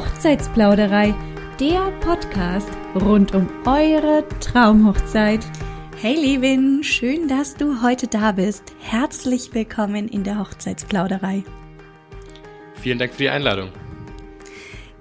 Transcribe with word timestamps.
Hochzeitsplauderei, 0.00 1.14
der 1.60 1.90
Podcast 2.00 2.70
rund 2.94 3.34
um 3.34 3.46
eure 3.66 4.24
Traumhochzeit. 4.40 5.44
Hey 6.00 6.14
Levin, 6.14 6.82
schön, 6.82 7.28
dass 7.28 7.54
du 7.54 7.82
heute 7.82 8.06
da 8.06 8.32
bist. 8.32 8.62
Herzlich 8.78 9.52
willkommen 9.52 10.08
in 10.08 10.24
der 10.24 10.38
Hochzeitsplauderei. 10.38 11.44
Vielen 12.76 12.98
Dank 12.98 13.12
für 13.12 13.24
die 13.24 13.28
Einladung. 13.28 13.68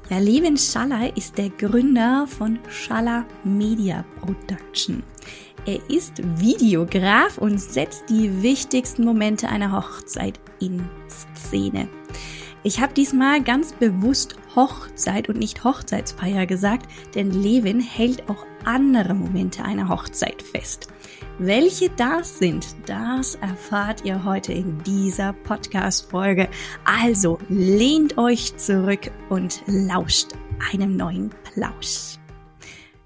Ja, 0.09 0.18
Levin 0.18 0.57
Schaller 0.57 1.16
ist 1.16 1.38
der 1.38 1.47
Gründer 1.47 2.27
von 2.27 2.59
Schaller 2.68 3.25
Media 3.45 4.04
Production. 4.20 5.02
Er 5.66 5.79
ist 5.89 6.18
Videograf 6.41 7.38
und 7.38 7.57
setzt 7.57 8.10
die 8.10 8.43
wichtigsten 8.43 9.05
Momente 9.05 9.47
einer 9.47 9.71
Hochzeit 9.71 10.41
in 10.60 10.83
Szene. 11.07 11.88
Ich 12.61 12.82
habe 12.82 12.93
diesmal 12.93 13.41
ganz 13.41 13.71
bewusst 13.71 14.36
Hochzeit 14.59 15.29
und 15.29 15.39
nicht 15.39 15.63
Hochzeitsfeier 15.63 16.45
gesagt, 16.45 16.91
denn 17.15 17.31
Levin 17.31 17.79
hält 17.79 18.29
auch 18.29 18.45
andere 18.65 19.13
Momente 19.13 19.63
einer 19.63 19.87
Hochzeit 19.87 20.41
fest. 20.41 20.89
Welche 21.37 21.89
das 21.91 22.39
sind, 22.39 22.75
das 22.85 23.35
erfahrt 23.35 24.04
ihr 24.04 24.25
heute 24.25 24.51
in 24.51 24.83
dieser 24.83 25.32
Podcast-Folge. 25.32 26.49
Also 26.83 27.37
lehnt 27.47 28.18
euch 28.18 28.57
zurück 28.57 29.09
und 29.29 29.63
lauscht 29.65 30.33
einem 30.73 30.97
neuen 30.97 31.29
Plausch. 31.54 32.17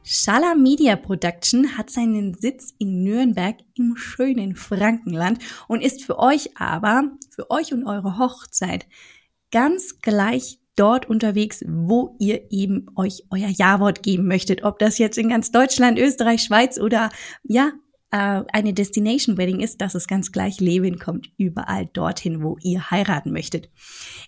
Schaller 0.02 0.56
Media 0.56 0.96
Production 0.96 1.78
hat 1.78 1.92
seinen 1.92 2.34
Sitz 2.34 2.74
in 2.80 3.04
Nürnberg 3.04 3.58
im 3.76 3.96
schönen 3.96 4.56
Frankenland 4.56 5.38
und 5.68 5.84
ist 5.84 6.04
für 6.04 6.18
euch 6.18 6.58
aber, 6.58 7.12
für 7.30 7.52
euch 7.52 7.74
und 7.74 7.86
eure 7.86 8.18
Hochzeit, 8.18 8.88
ganz 9.52 10.00
gleich 10.02 10.58
dort 10.76 11.10
unterwegs, 11.10 11.64
wo 11.68 12.16
ihr 12.20 12.52
eben 12.52 12.88
euch 12.96 13.24
euer 13.30 13.50
Ja-Wort 13.50 14.04
geben 14.04 14.28
möchtet. 14.28 14.64
Ob 14.64 14.80
das 14.80 14.98
jetzt 14.98 15.18
in 15.18 15.30
ganz 15.30 15.52
Deutschland, 15.52 16.00
Österreich, 16.00 16.42
Schweiz 16.42 16.80
oder 16.80 17.10
ja, 17.44 17.72
äh, 18.14 18.44
eine 18.54 18.74
Destination 18.74 19.38
Wedding 19.38 19.60
ist, 19.60 19.82
das 19.82 19.96
ist 19.96 20.08
ganz 20.08 20.32
gleich. 20.32 20.60
Levin 20.62 21.00
kommt 21.00 21.32
überall 21.38 21.90
dorthin, 21.94 22.44
wo 22.44 22.58
ihr 22.62 22.92
heiraten 22.92 23.32
möchtet. 23.32 23.72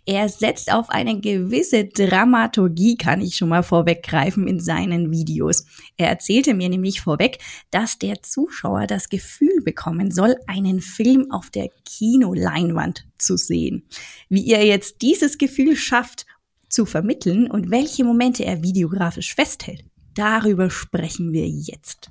Er 0.08 0.28
setzt 0.28 0.74
auf 0.74 0.90
eine 0.90 1.20
gewisse 1.22 1.86
Dramaturgie, 1.86 2.98
kann 2.98 3.22
ich 3.22 3.36
schon 3.36 3.50
mal 3.50 3.62
vorweggreifen, 3.62 4.48
in 4.48 4.60
seinen 4.60 5.12
Videos. 5.12 5.66
Er 5.98 6.10
erzählte 6.10 6.56
mir 6.56 6.68
nämlich 6.68 7.02
vorweg, 7.02 7.38
dass 7.70 8.00
der 8.00 8.24
Zuschauer 8.24 8.88
das 8.88 9.10
Gefühl 9.10 9.62
bekommen 9.64 10.10
soll, 10.10 10.36
einen 10.48 10.82
Film 10.82 11.30
auf 11.30 11.52
der 11.52 11.70
Kinoleinwand 11.86 13.08
zu 13.20 13.38
sehen. 13.38 13.88
Wie 14.30 14.42
ihr 14.42 14.66
jetzt 14.66 15.04
dieses 15.04 15.38
Gefühl 15.38 15.76
schafft 15.76 16.26
zu 16.70 16.86
vermitteln 16.86 17.50
und 17.50 17.72
welche 17.72 18.04
Momente 18.04 18.46
er 18.46 18.64
videografisch 18.64 19.36
festhält, 19.36 19.84
darüber 20.14 20.70
sprechen 20.70 21.32
wir 21.32 21.48
jetzt. 21.48 22.10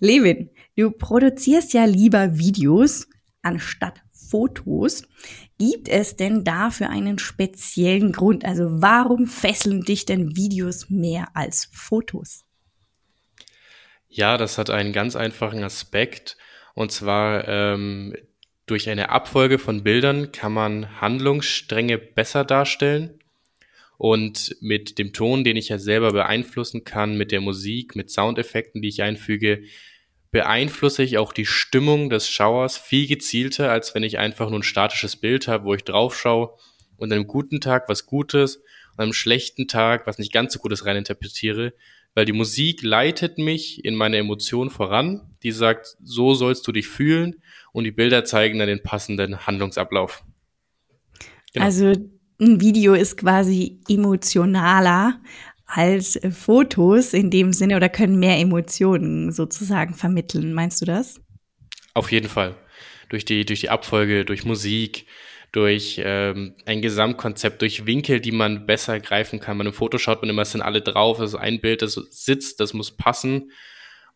Levin, 0.00 0.50
du 0.76 0.90
produzierst 0.90 1.72
ja 1.72 1.84
lieber 1.84 2.38
Videos 2.38 3.08
anstatt 3.42 4.02
Fotos. 4.12 5.02
Gibt 5.58 5.88
es 5.88 6.16
denn 6.16 6.44
dafür 6.44 6.90
einen 6.90 7.18
speziellen 7.18 8.12
Grund? 8.12 8.44
Also 8.44 8.64
warum 8.68 9.26
fesseln 9.26 9.82
dich 9.82 10.06
denn 10.06 10.36
Videos 10.36 10.90
mehr 10.90 11.28
als 11.34 11.68
Fotos? 11.72 12.44
Ja, 14.08 14.36
das 14.36 14.58
hat 14.58 14.70
einen 14.70 14.92
ganz 14.92 15.16
einfachen 15.16 15.62
Aspekt. 15.62 16.36
Und 16.74 16.90
zwar 16.90 17.46
ähm, 17.46 18.14
durch 18.66 18.88
eine 18.88 19.10
Abfolge 19.10 19.58
von 19.58 19.84
Bildern 19.84 20.32
kann 20.32 20.52
man 20.52 21.00
Handlungsstränge 21.00 21.98
besser 21.98 22.44
darstellen. 22.44 23.18
Und 23.96 24.56
mit 24.60 24.98
dem 24.98 25.12
Ton, 25.12 25.44
den 25.44 25.56
ich 25.56 25.68
ja 25.68 25.78
selber 25.78 26.12
beeinflussen 26.12 26.84
kann, 26.84 27.16
mit 27.16 27.32
der 27.32 27.40
Musik, 27.40 27.94
mit 27.94 28.10
Soundeffekten, 28.10 28.82
die 28.82 28.88
ich 28.88 29.02
einfüge, 29.02 29.62
beeinflusse 30.34 31.04
ich 31.04 31.16
auch 31.16 31.32
die 31.32 31.46
Stimmung 31.46 32.10
des 32.10 32.28
Schauers 32.28 32.76
viel 32.76 33.06
gezielter, 33.06 33.70
als 33.70 33.94
wenn 33.94 34.02
ich 34.02 34.18
einfach 34.18 34.50
nur 34.50 34.58
ein 34.58 34.64
statisches 34.64 35.14
Bild 35.14 35.46
habe, 35.46 35.64
wo 35.64 35.74
ich 35.74 35.84
drauf 35.84 36.18
schaue 36.18 36.50
und 36.96 37.12
an 37.12 37.18
einem 37.18 37.28
guten 37.28 37.60
Tag 37.60 37.88
was 37.88 38.04
Gutes 38.04 38.56
und 38.56 38.64
an 38.96 39.04
einem 39.04 39.12
schlechten 39.12 39.68
Tag 39.68 40.08
was 40.08 40.18
nicht 40.18 40.32
ganz 40.32 40.52
so 40.52 40.58
Gutes 40.58 40.86
reininterpretiere, 40.86 41.72
weil 42.14 42.24
die 42.24 42.32
Musik 42.32 42.82
leitet 42.82 43.38
mich 43.38 43.84
in 43.84 43.94
meine 43.94 44.16
Emotion 44.16 44.70
voran, 44.70 45.36
die 45.44 45.52
sagt, 45.52 45.96
so 46.02 46.34
sollst 46.34 46.66
du 46.66 46.72
dich 46.72 46.88
fühlen 46.88 47.40
und 47.72 47.84
die 47.84 47.92
Bilder 47.92 48.24
zeigen 48.24 48.58
dann 48.58 48.66
den 48.66 48.82
passenden 48.82 49.46
Handlungsablauf. 49.46 50.24
Genau. 51.52 51.64
Also 51.64 51.92
ein 52.44 52.60
Video 52.60 52.94
ist 52.94 53.16
quasi 53.16 53.80
emotionaler 53.88 55.20
als 55.66 56.18
Fotos 56.30 57.14
in 57.14 57.30
dem 57.30 57.52
Sinne 57.52 57.76
oder 57.76 57.88
können 57.88 58.18
mehr 58.18 58.38
Emotionen 58.38 59.32
sozusagen 59.32 59.94
vermitteln. 59.94 60.52
Meinst 60.52 60.80
du 60.80 60.84
das? 60.84 61.20
Auf 61.94 62.12
jeden 62.12 62.28
Fall. 62.28 62.56
Durch 63.08 63.24
die, 63.24 63.44
durch 63.44 63.60
die 63.60 63.70
Abfolge, 63.70 64.24
durch 64.24 64.44
Musik, 64.44 65.06
durch 65.52 66.00
ähm, 66.04 66.54
ein 66.66 66.82
Gesamtkonzept, 66.82 67.62
durch 67.62 67.86
Winkel, 67.86 68.20
die 68.20 68.32
man 68.32 68.66
besser 68.66 68.98
greifen 69.00 69.40
kann. 69.40 69.56
Bei 69.56 69.62
einem 69.62 69.72
Foto 69.72 69.98
schaut 69.98 70.20
man 70.20 70.30
immer, 70.30 70.42
es 70.42 70.52
sind 70.52 70.62
alle 70.62 70.80
drauf, 70.80 71.20
es 71.20 71.30
ist 71.34 71.38
ein 71.38 71.60
Bild, 71.60 71.82
das 71.82 71.94
sitzt, 71.94 72.60
das 72.60 72.74
muss 72.74 72.96
passen. 72.96 73.50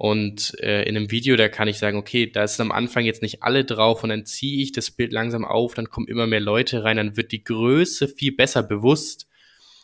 Und 0.01 0.57
äh, 0.61 0.85
in 0.85 0.97
einem 0.97 1.11
Video, 1.11 1.35
da 1.35 1.49
kann 1.49 1.67
ich 1.67 1.79
sagen, 1.79 1.99
okay, 1.99 2.31
da 2.31 2.45
ist 2.45 2.61
am 2.61 2.71
Anfang 2.71 3.05
jetzt 3.05 3.21
nicht 3.21 3.43
alle 3.43 3.65
drauf 3.65 4.05
und 4.05 4.11
dann 4.11 4.25
ziehe 4.25 4.63
ich 4.63 4.71
das 4.71 4.93
Bild 4.93 5.13
langsam 5.13 5.45
auf, 5.45 5.75
dann 5.75 5.91
kommen 5.91 6.07
immer 6.07 6.29
mehr 6.29 6.41
Leute 6.41 6.85
rein, 6.85 6.99
dann 6.99 7.17
wird 7.17 7.33
die 7.33 7.43
Größe 7.43 8.07
viel 8.07 8.31
besser 8.31 8.63
bewusst 8.63 9.27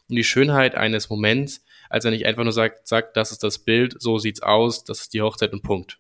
und 0.09 0.15
die 0.15 0.23
Schönheit 0.23 0.77
eines 0.77 1.11
Moments, 1.11 1.65
als 1.91 2.05
wenn 2.05 2.15
ich 2.15 2.27
einfach 2.27 2.45
nur 2.45 2.53
sage, 2.53 2.77
sag, 2.85 3.13
das 3.15 3.33
ist 3.33 3.43
das 3.43 3.59
Bild, 3.59 4.01
so 4.01 4.19
sieht's 4.19 4.41
aus, 4.41 4.85
das 4.85 5.01
ist 5.01 5.15
die 5.15 5.21
Hochzeit 5.21 5.53
und 5.53 5.65
Punkt. 5.65 5.99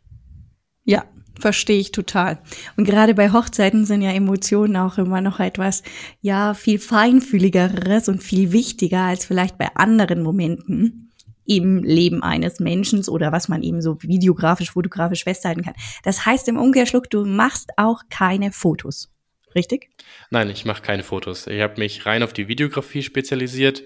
Ja, 0.84 1.06
verstehe 1.40 1.80
ich 1.80 1.90
total. 1.90 2.40
Und 2.76 2.84
gerade 2.84 3.14
bei 3.14 3.32
Hochzeiten 3.32 3.84
sind 3.84 4.02
ja 4.02 4.12
Emotionen 4.12 4.76
auch 4.76 4.96
immer 4.96 5.22
noch 5.22 5.40
etwas, 5.40 5.82
ja, 6.20 6.54
viel 6.54 6.78
feinfühligeres 6.78 8.08
und 8.08 8.22
viel 8.22 8.52
wichtiger 8.52 9.00
als 9.00 9.24
vielleicht 9.24 9.58
bei 9.58 9.74
anderen 9.74 10.22
Momenten 10.22 11.03
im 11.46 11.82
Leben 11.82 12.22
eines 12.22 12.60
Menschen 12.60 13.06
oder 13.08 13.32
was 13.32 13.48
man 13.48 13.62
eben 13.62 13.82
so 13.82 14.00
videografisch, 14.02 14.72
fotografisch 14.72 15.24
festhalten 15.24 15.62
kann. 15.62 15.74
Das 16.02 16.24
heißt 16.24 16.48
im 16.48 16.56
Umkehrschluck, 16.56 17.10
du 17.10 17.24
machst 17.24 17.70
auch 17.76 18.02
keine 18.10 18.52
Fotos 18.52 19.10
richtig? 19.54 19.88
Nein, 20.30 20.50
ich 20.50 20.64
mache 20.64 20.82
keine 20.82 21.02
Fotos. 21.02 21.46
Ich 21.46 21.60
habe 21.60 21.78
mich 21.78 22.06
rein 22.06 22.22
auf 22.22 22.32
die 22.32 22.48
Videografie 22.48 23.02
spezialisiert. 23.02 23.82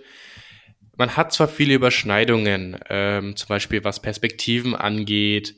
Man 0.97 1.17
hat 1.17 1.33
zwar 1.33 1.49
viele 1.49 1.75
Überschneidungen, 1.75 2.79
ähm, 2.89 3.37
zum 3.37 3.49
Beispiel 3.49 3.85
was 3.85 4.03
Perspektiven 4.03 4.75
angeht, 4.75 5.55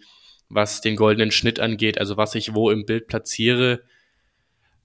was 0.49 0.81
den 0.81 0.97
goldenen 0.97 1.31
Schnitt 1.31 1.61
angeht, 1.61 1.99
also 1.99 2.17
was 2.17 2.34
ich 2.34 2.55
wo 2.55 2.71
im 2.71 2.84
Bild 2.84 3.06
platziere. 3.06 3.82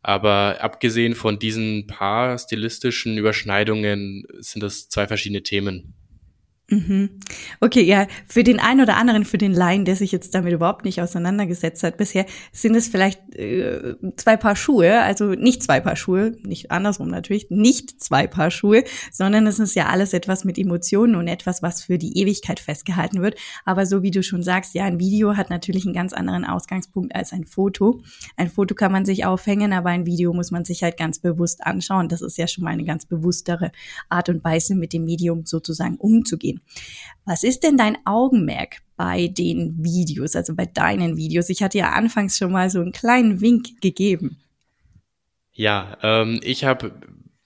Aber 0.02 0.58
abgesehen 0.62 1.16
von 1.16 1.40
diesen 1.40 1.88
paar 1.88 2.38
stilistischen 2.38 3.18
Überschneidungen 3.18 4.24
sind 4.38 4.62
das 4.62 4.88
zwei 4.88 5.08
verschiedene 5.08 5.42
Themen. 5.42 5.96
Mhm. 6.68 7.20
Okay, 7.60 7.84
ja, 7.84 8.08
für 8.28 8.44
den 8.44 8.60
einen 8.60 8.82
oder 8.82 8.98
anderen, 8.98 9.24
für 9.24 9.38
den 9.38 9.54
Laien, 9.54 9.86
der 9.86 9.96
sich 9.96 10.12
jetzt 10.12 10.34
damit 10.34 10.52
überhaupt 10.52 10.84
nicht 10.84 11.00
auseinandergesetzt 11.00 11.84
hat 11.84 11.98
bisher, 11.98 12.26
sind 12.52 12.74
es 12.74 12.88
vielleicht 12.88 13.36
äh, 13.36 13.94
zwei 14.16 14.36
Paar 14.36 14.56
Schuhe, 14.56 15.00
also 15.02 15.28
nicht 15.36 15.62
zwei 15.62 15.80
Paar 15.80 15.96
Schuhe, 15.96 16.36
nicht 16.42 16.72
andersrum 16.72 17.10
natürlich, 17.10 17.52
nicht 17.52 18.02
zwei 18.02 18.26
Paar 18.26 18.50
Schuhe, 18.50 18.84
sondern 19.12 19.46
es 19.46 19.60
ist 19.60 19.76
ja 19.76 19.90
alles 19.90 20.14
etwas 20.14 20.44
mit 20.44 20.58
Emotionen 20.58 21.14
und 21.14 21.28
etwas, 21.28 21.62
was 21.62 21.84
für 21.84 22.00
die 22.00 22.18
Ewigkeit 22.18 22.60
festgehalten 22.60 23.22
wird. 23.22 23.38
Aber 23.64 23.86
so 23.86 24.02
wie 24.02 24.12
du 24.12 24.24
schon 24.24 24.42
sagst, 24.42 24.74
ja, 24.74 24.86
ein 24.86 25.00
Video 25.00 25.38
hat 25.38 25.52
natürlich 25.52 25.86
einen 25.86 25.94
ganz 25.94 26.14
anderen 26.14 26.46
Ausgangspunkt 26.46 27.14
als 27.14 27.32
ein 27.32 27.46
Foto. 27.46 28.02
Ein 28.38 28.50
Foto 28.50 28.74
kann 28.74 28.92
man 28.92 29.06
sich 29.06 29.24
aufhängen, 29.24 29.72
aber 29.72 29.90
ein 29.90 30.08
Video 30.08 30.34
muss 30.34 30.50
man 30.50 30.66
sich 30.66 30.82
halt 30.82 30.98
ganz 30.98 31.20
bewusst 31.20 31.64
anschauen. 31.64 32.10
Das 32.10 32.24
ist 32.24 32.40
ja 32.40 32.48
schon 32.48 32.64
mal 32.64 32.72
eine 32.72 32.86
ganz 32.86 33.06
bewusstere 33.06 33.72
Art 34.10 34.30
und 34.30 34.44
Weise, 34.44 34.74
mit 34.74 34.94
dem 34.94 35.06
Medium 35.06 35.46
sozusagen 35.46 35.98
umzugehen 35.98 36.55
gehen. 36.56 36.62
Was 37.26 37.44
ist 37.44 37.64
denn 37.64 37.78
dein 37.78 37.98
Augenmerk 38.06 38.82
bei 38.98 39.28
den 39.28 39.84
Videos, 39.84 40.36
also 40.36 40.56
bei 40.56 40.66
deinen 40.66 41.18
Videos? 41.18 41.50
Ich 41.50 41.64
hatte 41.64 41.78
ja 41.78 41.92
anfangs 41.92 42.38
schon 42.38 42.52
mal 42.52 42.70
so 42.70 42.80
einen 42.82 42.92
kleinen 42.92 43.42
Wink 43.42 43.82
gegeben. 43.82 44.38
Ja, 45.54 45.98
ähm, 46.04 46.40
ich 46.44 46.66
habe 46.66 46.94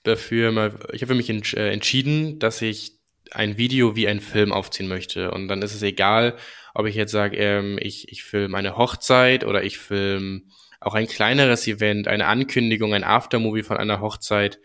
dafür 0.04 0.52
mal, 0.52 0.74
ich 0.92 1.02
habe 1.02 1.14
für 1.14 1.18
mich 1.18 1.30
ents 1.30 1.54
äh, 1.54 1.70
entschieden, 1.70 2.40
dass 2.40 2.62
ich 2.62 2.98
ein 3.32 3.58
Video 3.58 3.96
wie 3.96 4.08
ein 4.08 4.20
Film 4.20 4.52
aufziehen 4.52 4.88
möchte. 4.88 5.32
Und 5.32 5.48
dann 5.48 5.62
ist 5.62 5.76
es 5.76 5.84
egal, 5.84 6.36
ob 6.74 6.88
ich 6.88 6.96
jetzt 6.96 7.12
sage, 7.12 7.38
ähm, 7.38 7.78
ich, 7.80 8.12
ich 8.12 8.24
filme 8.24 8.58
eine 8.58 8.76
Hochzeit 8.76 9.44
oder 9.44 9.64
ich 9.64 9.78
filme 9.78 10.42
auch 10.82 10.96
ein 10.96 11.08
kleineres 11.08 11.68
Event, 11.68 12.08
eine 12.08 12.26
Ankündigung, 12.26 12.94
ein 12.94 13.04
Aftermovie 13.04 13.64
von 13.64 13.78
einer 13.78 14.02
Hochzeit. 14.02 14.60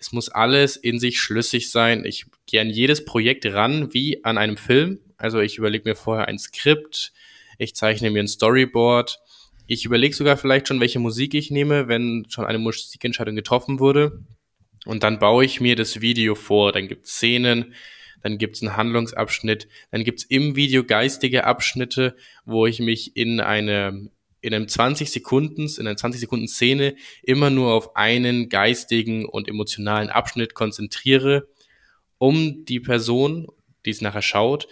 Es 0.00 0.12
muss 0.12 0.30
alles 0.30 0.76
in 0.76 0.98
sich 0.98 1.20
schlüssig 1.20 1.70
sein. 1.70 2.06
Ich 2.06 2.24
gehe 2.46 2.62
an 2.62 2.70
jedes 2.70 3.04
Projekt 3.04 3.44
ran 3.44 3.92
wie 3.92 4.24
an 4.24 4.38
einem 4.38 4.56
Film. 4.56 4.98
Also 5.18 5.40
ich 5.40 5.58
überlege 5.58 5.88
mir 5.88 5.94
vorher 5.94 6.26
ein 6.26 6.38
Skript, 6.38 7.12
ich 7.58 7.74
zeichne 7.74 8.10
mir 8.10 8.20
ein 8.20 8.28
Storyboard. 8.28 9.18
Ich 9.66 9.84
überlege 9.84 10.16
sogar 10.16 10.38
vielleicht 10.38 10.66
schon, 10.66 10.80
welche 10.80 10.98
Musik 10.98 11.34
ich 11.34 11.50
nehme, 11.50 11.86
wenn 11.86 12.24
schon 12.30 12.46
eine 12.46 12.58
Musikentscheidung 12.58 13.36
getroffen 13.36 13.78
wurde. 13.78 14.24
Und 14.86 15.02
dann 15.02 15.18
baue 15.18 15.44
ich 15.44 15.60
mir 15.60 15.76
das 15.76 16.00
Video 16.00 16.34
vor. 16.34 16.72
Dann 16.72 16.88
gibt 16.88 17.04
es 17.04 17.12
Szenen, 17.12 17.74
dann 18.22 18.38
gibt 18.38 18.56
es 18.56 18.62
einen 18.62 18.78
Handlungsabschnitt, 18.78 19.68
dann 19.90 20.04
gibt 20.04 20.20
es 20.20 20.24
im 20.24 20.56
Video 20.56 20.82
geistige 20.84 21.44
Abschnitte, 21.44 22.16
wo 22.46 22.66
ich 22.66 22.80
mich 22.80 23.16
in 23.16 23.40
eine 23.40 24.10
in 24.40 24.54
einem 24.54 24.68
20 24.68 25.10
Sekunden, 25.10 25.68
in 25.78 25.86
einer 25.86 25.96
20 25.96 26.20
Sekunden 26.20 26.48
Szene 26.48 26.94
immer 27.22 27.50
nur 27.50 27.72
auf 27.72 27.96
einen 27.96 28.48
geistigen 28.48 29.24
und 29.26 29.48
emotionalen 29.48 30.08
Abschnitt 30.08 30.54
konzentriere, 30.54 31.48
um 32.18 32.64
die 32.64 32.80
Person, 32.80 33.48
die 33.84 33.90
es 33.90 34.00
nachher 34.00 34.22
schaut, 34.22 34.68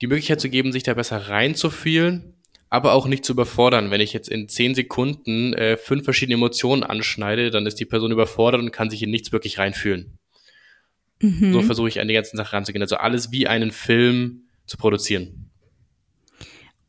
die 0.00 0.06
Möglichkeit 0.06 0.40
zu 0.40 0.48
geben, 0.48 0.72
sich 0.72 0.82
da 0.82 0.94
besser 0.94 1.28
reinzufühlen, 1.28 2.34
aber 2.68 2.92
auch 2.92 3.06
nicht 3.06 3.24
zu 3.24 3.32
überfordern. 3.32 3.90
Wenn 3.90 4.00
ich 4.00 4.12
jetzt 4.12 4.28
in 4.28 4.48
10 4.48 4.74
Sekunden 4.74 5.54
äh, 5.54 5.76
fünf 5.76 6.04
verschiedene 6.04 6.34
Emotionen 6.34 6.82
anschneide, 6.82 7.50
dann 7.50 7.66
ist 7.66 7.76
die 7.76 7.84
Person 7.84 8.10
überfordert 8.10 8.60
und 8.60 8.72
kann 8.72 8.90
sich 8.90 9.02
in 9.02 9.10
nichts 9.10 9.32
wirklich 9.32 9.58
reinfühlen. 9.58 10.18
Mhm. 11.20 11.52
So 11.52 11.62
versuche 11.62 11.88
ich 11.88 12.00
an 12.00 12.08
die 12.08 12.14
ganzen 12.14 12.36
Sachen 12.36 12.56
ranzugehen. 12.56 12.82
Also 12.82 12.96
alles 12.96 13.30
wie 13.30 13.46
einen 13.46 13.70
Film 13.70 14.48
zu 14.66 14.76
produzieren. 14.76 15.43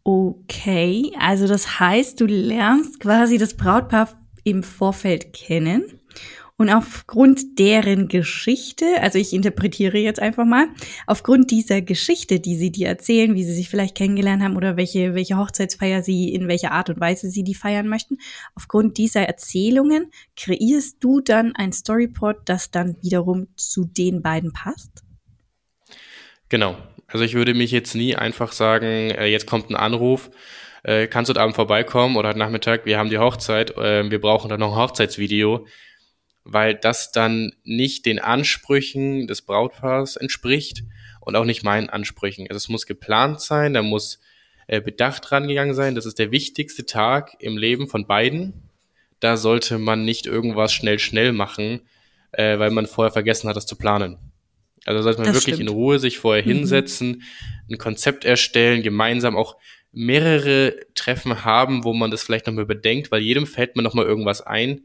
Okay, 0.07 1.11
also 1.19 1.47
das 1.47 1.79
heißt, 1.79 2.21
du 2.21 2.27
lernst 2.27 2.99
quasi 2.99 3.39
das 3.39 3.55
Brautpaar 3.55 4.09
im 4.43 4.61
Vorfeld 4.61 5.33
kennen 5.33 5.99
und 6.57 6.69
aufgrund 6.69 7.57
deren 7.57 8.07
Geschichte, 8.07 8.85
also 9.01 9.17
ich 9.17 9.33
interpretiere 9.33 9.97
jetzt 9.97 10.19
einfach 10.19 10.45
mal, 10.45 10.67
aufgrund 11.07 11.49
dieser 11.49 11.81
Geschichte, 11.81 12.39
die 12.39 12.55
sie 12.55 12.71
dir 12.71 12.87
erzählen, 12.87 13.33
wie 13.33 13.43
sie 13.43 13.55
sich 13.55 13.67
vielleicht 13.67 13.95
kennengelernt 13.95 14.43
haben 14.43 14.55
oder 14.55 14.77
welche, 14.77 15.15
welche 15.15 15.37
Hochzeitsfeier 15.37 16.03
sie, 16.03 16.31
in 16.31 16.47
welcher 16.47 16.71
Art 16.71 16.91
und 16.91 16.99
Weise 16.99 17.31
sie 17.31 17.43
die 17.43 17.55
feiern 17.55 17.87
möchten, 17.87 18.19
aufgrund 18.53 18.99
dieser 18.99 19.23
Erzählungen 19.23 20.11
kreierst 20.37 20.97
du 20.99 21.19
dann 21.19 21.55
ein 21.55 21.73
Storyport, 21.73 22.47
das 22.47 22.69
dann 22.69 22.95
wiederum 23.01 23.47
zu 23.55 23.85
den 23.85 24.21
beiden 24.21 24.53
passt? 24.53 25.03
Genau. 26.47 26.77
Also 27.15 27.23
ich 27.23 27.33
würde 27.33 27.53
mich 27.53 27.71
jetzt 27.71 27.95
nie 27.95 28.13
einfach 28.13 28.51
sagen, 28.51 29.09
äh, 29.11 29.27
jetzt 29.27 29.47
kommt 29.47 29.69
ein 29.69 29.77
Anruf, 29.77 30.31
äh, 30.83 31.07
kannst 31.07 31.29
du 31.29 31.31
heute 31.31 31.39
Abend 31.39 31.55
vorbeikommen 31.55 32.17
oder 32.17 32.27
heute 32.27 32.39
Nachmittag, 32.39 32.85
wir 32.85 32.97
haben 32.97 33.09
die 33.09 33.19
Hochzeit, 33.19 33.77
äh, 33.77 34.11
wir 34.11 34.19
brauchen 34.19 34.49
dann 34.49 34.59
noch 34.59 34.73
ein 34.73 34.81
Hochzeitsvideo, 34.81 35.65
weil 36.43 36.75
das 36.75 37.13
dann 37.13 37.53
nicht 37.63 38.05
den 38.05 38.19
Ansprüchen 38.19 39.27
des 39.27 39.43
Brautpaars 39.43 40.17
entspricht 40.17 40.83
und 41.21 41.37
auch 41.37 41.45
nicht 41.45 41.63
meinen 41.63 41.89
Ansprüchen. 41.89 42.47
Also 42.49 42.57
es 42.57 42.67
muss 42.67 42.85
geplant 42.85 43.39
sein, 43.39 43.73
da 43.73 43.81
muss 43.81 44.19
äh, 44.67 44.81
bedacht 44.81 45.31
rangegangen 45.31 45.73
sein, 45.73 45.95
das 45.95 46.05
ist 46.05 46.19
der 46.19 46.31
wichtigste 46.31 46.85
Tag 46.85 47.37
im 47.39 47.57
Leben 47.57 47.87
von 47.87 48.07
beiden. 48.07 48.69
Da 49.21 49.37
sollte 49.37 49.77
man 49.77 50.03
nicht 50.03 50.25
irgendwas 50.25 50.73
schnell, 50.73 50.99
schnell 50.99 51.31
machen, 51.31 51.79
äh, 52.33 52.59
weil 52.59 52.71
man 52.71 52.87
vorher 52.87 53.13
vergessen 53.13 53.47
hat, 53.47 53.55
das 53.55 53.67
zu 53.67 53.77
planen. 53.77 54.17
Also 54.85 55.01
sollte 55.01 55.19
man 55.19 55.27
das 55.27 55.35
wirklich 55.35 55.55
stimmt. 55.55 55.69
in 55.69 55.75
Ruhe 55.75 55.99
sich 55.99 56.19
vorher 56.19 56.43
mhm. 56.43 56.49
hinsetzen, 56.49 57.23
ein 57.69 57.77
Konzept 57.77 58.23
erstellen, 58.23 58.83
gemeinsam 58.83 59.35
auch 59.35 59.57
mehrere 59.91 60.75
Treffen 60.93 61.43
haben, 61.43 61.83
wo 61.83 61.93
man 61.93 62.11
das 62.11 62.23
vielleicht 62.23 62.47
nochmal 62.47 62.65
überdenkt, 62.65 63.11
weil 63.11 63.21
jedem 63.21 63.47
fällt 63.47 63.75
mir 63.75 63.81
nochmal 63.81 64.05
irgendwas 64.05 64.41
ein. 64.41 64.81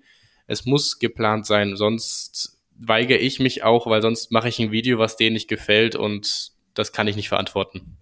Es 0.47 0.65
muss 0.65 0.99
geplant 0.99 1.47
sein, 1.47 1.77
sonst 1.77 2.59
weigere 2.77 3.19
ich 3.19 3.41
mich 3.41 3.63
auch, 3.63 3.87
weil 3.87 4.03
sonst 4.03 4.33
mache 4.33 4.49
ich 4.49 4.59
ein 4.59 4.73
Video, 4.73 4.99
was 4.99 5.17
denen 5.17 5.35
nicht 5.35 5.49
gefällt 5.49 5.97
und 5.97 6.53
das 6.75 6.93
kann 6.93 7.09
ich 7.09 7.17
nicht 7.17 7.29
verantworten. 7.29 7.99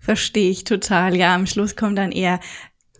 Verstehe 0.00 0.50
ich 0.50 0.64
total. 0.64 1.16
Ja, 1.16 1.34
am 1.34 1.46
Schluss 1.46 1.76
kommt 1.76 1.98
dann 1.98 2.12
eher, 2.12 2.40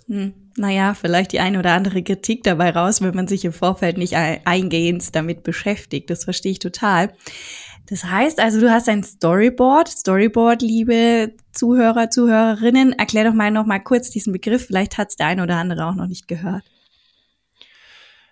hm, 0.07 0.35
naja, 0.57 0.95
vielleicht 0.95 1.33
die 1.33 1.41
eine 1.41 1.59
oder 1.59 1.73
andere 1.73 2.03
Kritik 2.03 2.43
dabei 2.45 2.71
raus, 2.71 3.01
wenn 3.01 3.15
man 3.15 3.29
sich 3.29 3.45
im 3.45 3.53
Vorfeld 3.53 3.99
nicht 3.99 4.15
eingehend 4.15 5.15
damit 5.15 5.43
beschäftigt. 5.43 6.11
Das 6.11 6.25
verstehe 6.25 6.53
ich 6.53 6.59
total. 6.59 7.15
Das 7.89 8.05
heißt 8.05 8.41
also, 8.41 8.61
du 8.61 8.71
hast 8.71 8.89
ein 8.89 9.05
Storyboard. 9.05 9.89
Storyboard, 9.89 10.61
liebe 10.61 11.35
Zuhörer, 11.53 12.11
Zuhörerinnen, 12.11 12.93
erklär 12.93 13.25
doch 13.25 13.33
mal 13.33 13.53
noch 13.53 13.65
mal 13.65 13.79
kurz 13.79 14.11
diesen 14.11 14.33
Begriff. 14.33 14.67
Vielleicht 14.67 14.99
hat 14.99 15.11
es 15.11 15.17
der 15.17 15.29
eine 15.29 15.45
oder 15.45 15.57
andere 15.57 15.87
auch 15.87 15.95
noch 15.95 16.09
nicht 16.09 16.27
gehört. 16.27 16.65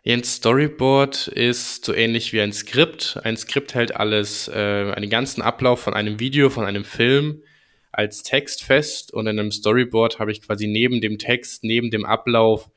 Ein 0.07 0.25
Storyboard 0.25 1.29
ist 1.29 1.85
so 1.85 1.95
ähnlich 1.95 2.33
wie 2.33 2.41
ein 2.41 2.53
Skript. 2.53 3.19
Ein 3.23 3.37
Skript 3.37 3.75
hält 3.75 3.97
alles, 3.97 4.49
äh, 4.49 4.93
einen 4.95 5.09
ganzen 5.09 5.41
Ablauf 5.41 5.81
von 5.81 5.95
einem 5.95 6.21
Video, 6.21 6.51
von 6.51 6.67
einem 6.67 6.85
Film 6.85 7.43
als 7.91 8.25
Text 8.25 8.65
fest 8.65 9.15
und 9.15 9.29
in 9.29 9.39
einem 9.39 9.53
Storyboard 9.53 10.19
habe 10.19 10.33
ich 10.33 10.43
quasi 10.43 10.67
neben 10.67 11.01
dem 11.01 11.17
Text, 11.17 11.63
neben 11.63 11.91
dem 11.91 12.05
Ablauf 12.05 12.71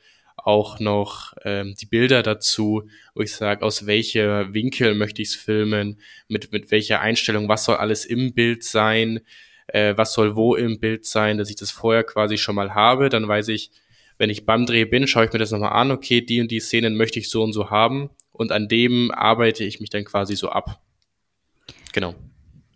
auch 0.48 0.80
noch 0.80 1.34
ähm, 1.44 1.76
die 1.80 1.86
Bilder 1.86 2.24
dazu, 2.24 2.90
wo 3.14 3.22
ich 3.22 3.34
sage, 3.34 3.66
aus 3.66 3.86
welcher 3.86 4.54
Winkel 4.54 4.96
möchte 4.96 5.22
ich 5.22 5.30
es 5.30 5.36
filmen, 5.36 6.00
mit, 6.30 6.54
mit 6.54 6.72
welcher 6.72 7.02
Einstellung, 7.02 7.50
was 7.50 7.66
soll 7.66 7.76
alles 7.76 8.06
im 8.06 8.34
Bild 8.34 8.64
sein, 8.64 9.20
äh, 9.68 9.94
was 9.98 10.14
soll 10.14 10.38
wo 10.38 10.56
im 10.56 10.80
Bild 10.80 11.06
sein, 11.06 11.38
dass 11.38 11.50
ich 11.50 11.58
das 11.58 11.72
vorher 11.72 12.06
quasi 12.06 12.38
schon 12.38 12.56
mal 12.56 12.74
habe, 12.74 13.10
dann 13.10 13.28
weiß 13.28 13.50
ich, 13.50 13.72
wenn 14.18 14.30
ich 14.30 14.46
beim 14.46 14.66
Dreh 14.66 14.86
bin, 14.86 15.06
schaue 15.06 15.26
ich 15.26 15.34
mir 15.34 15.40
das 15.40 15.52
nochmal 15.52 15.74
an, 15.74 15.92
okay, 15.92 16.22
die 16.22 16.40
und 16.40 16.50
die 16.50 16.62
Szenen 16.62 16.96
möchte 16.96 17.20
ich 17.20 17.30
so 17.30 17.44
und 17.44 17.52
so 17.52 17.70
haben 17.70 18.10
und 18.32 18.54
an 18.54 18.70
dem 18.70 19.12
arbeite 19.12 19.66
ich 19.66 19.82
mich 19.82 19.90
dann 19.90 20.06
quasi 20.06 20.38
so 20.38 20.48
ab. 20.48 20.82
Genau. 21.92 22.16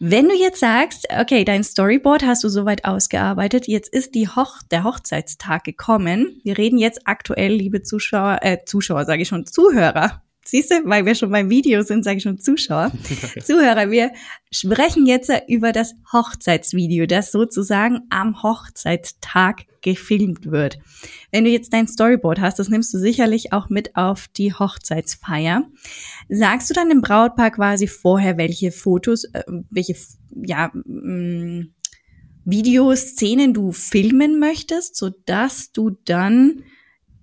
Wenn 0.06 0.28
du 0.28 0.36
jetzt 0.36 0.60
sagst, 0.60 1.08
okay, 1.18 1.46
dein 1.46 1.64
Storyboard 1.64 2.24
hast 2.24 2.44
du 2.44 2.50
soweit 2.50 2.84
ausgearbeitet, 2.84 3.70
jetzt 3.70 3.88
ist 3.88 4.16
die 4.16 4.28
Hoch 4.28 4.58
der 4.70 4.84
Hochzeitstag 4.84 5.64
gekommen. 5.64 6.42
Wir 6.44 6.58
reden 6.58 6.78
jetzt 6.78 7.08
aktuell, 7.08 7.54
liebe 7.54 7.84
Zuschauer, 7.84 8.40
äh, 8.42 8.58
Zuschauer, 8.66 9.06
sage 9.06 9.22
ich 9.22 9.30
schon, 9.30 9.46
Zuhörer. 9.46 10.22
Siehst 10.46 10.72
du, 10.72 10.76
weil 10.86 11.06
wir 11.06 11.16
schon 11.16 11.32
beim 11.32 11.50
Video 11.50 11.82
sind, 11.84 12.04
sage 12.04 12.18
ich 12.18 12.24
schon 12.24 12.38
Zuschauer. 12.38 12.92
Zuhörer, 13.44 13.90
wir 13.92 14.12
sprechen 14.52 15.06
jetzt 15.06 15.32
über 15.48 15.72
das 15.72 15.94
Hochzeitsvideo, 16.12 17.06
das 17.06 17.32
sozusagen 17.32 18.02
am 18.10 18.44
Hochzeitstag 18.44 19.66
gefilmt 19.82 20.52
wird. 20.52 20.80
Wenn 21.32 21.46
du 21.46 21.50
jetzt 21.50 21.72
dein 21.72 21.88
Storyboard 21.88 22.42
hast, 22.42 22.60
das 22.60 22.70
nimmst 22.70 22.94
du 22.94 22.98
sicherlich 22.98 23.54
auch 23.54 23.70
mit 23.70 23.96
auf 23.96 24.28
die 24.28 24.54
Hochzeitsfeier. 24.54 25.64
Sagst 26.30 26.70
du 26.70 26.74
dann 26.74 26.90
dem 26.90 27.02
Brautpaar 27.02 27.52
quasi 27.52 27.88
vorher, 27.88 28.38
welche 28.38 28.72
Fotos, 28.72 29.26
äh, 29.26 29.44
welche, 29.70 29.96
ja, 30.46 30.72
mm, 30.74 31.74
Videos, 32.46 33.12
Szenen 33.12 33.54
du 33.54 33.72
filmen 33.72 34.40
möchtest, 34.40 34.98
so 34.98 35.10
dass 35.10 35.72
du 35.72 35.92
dann 36.04 36.64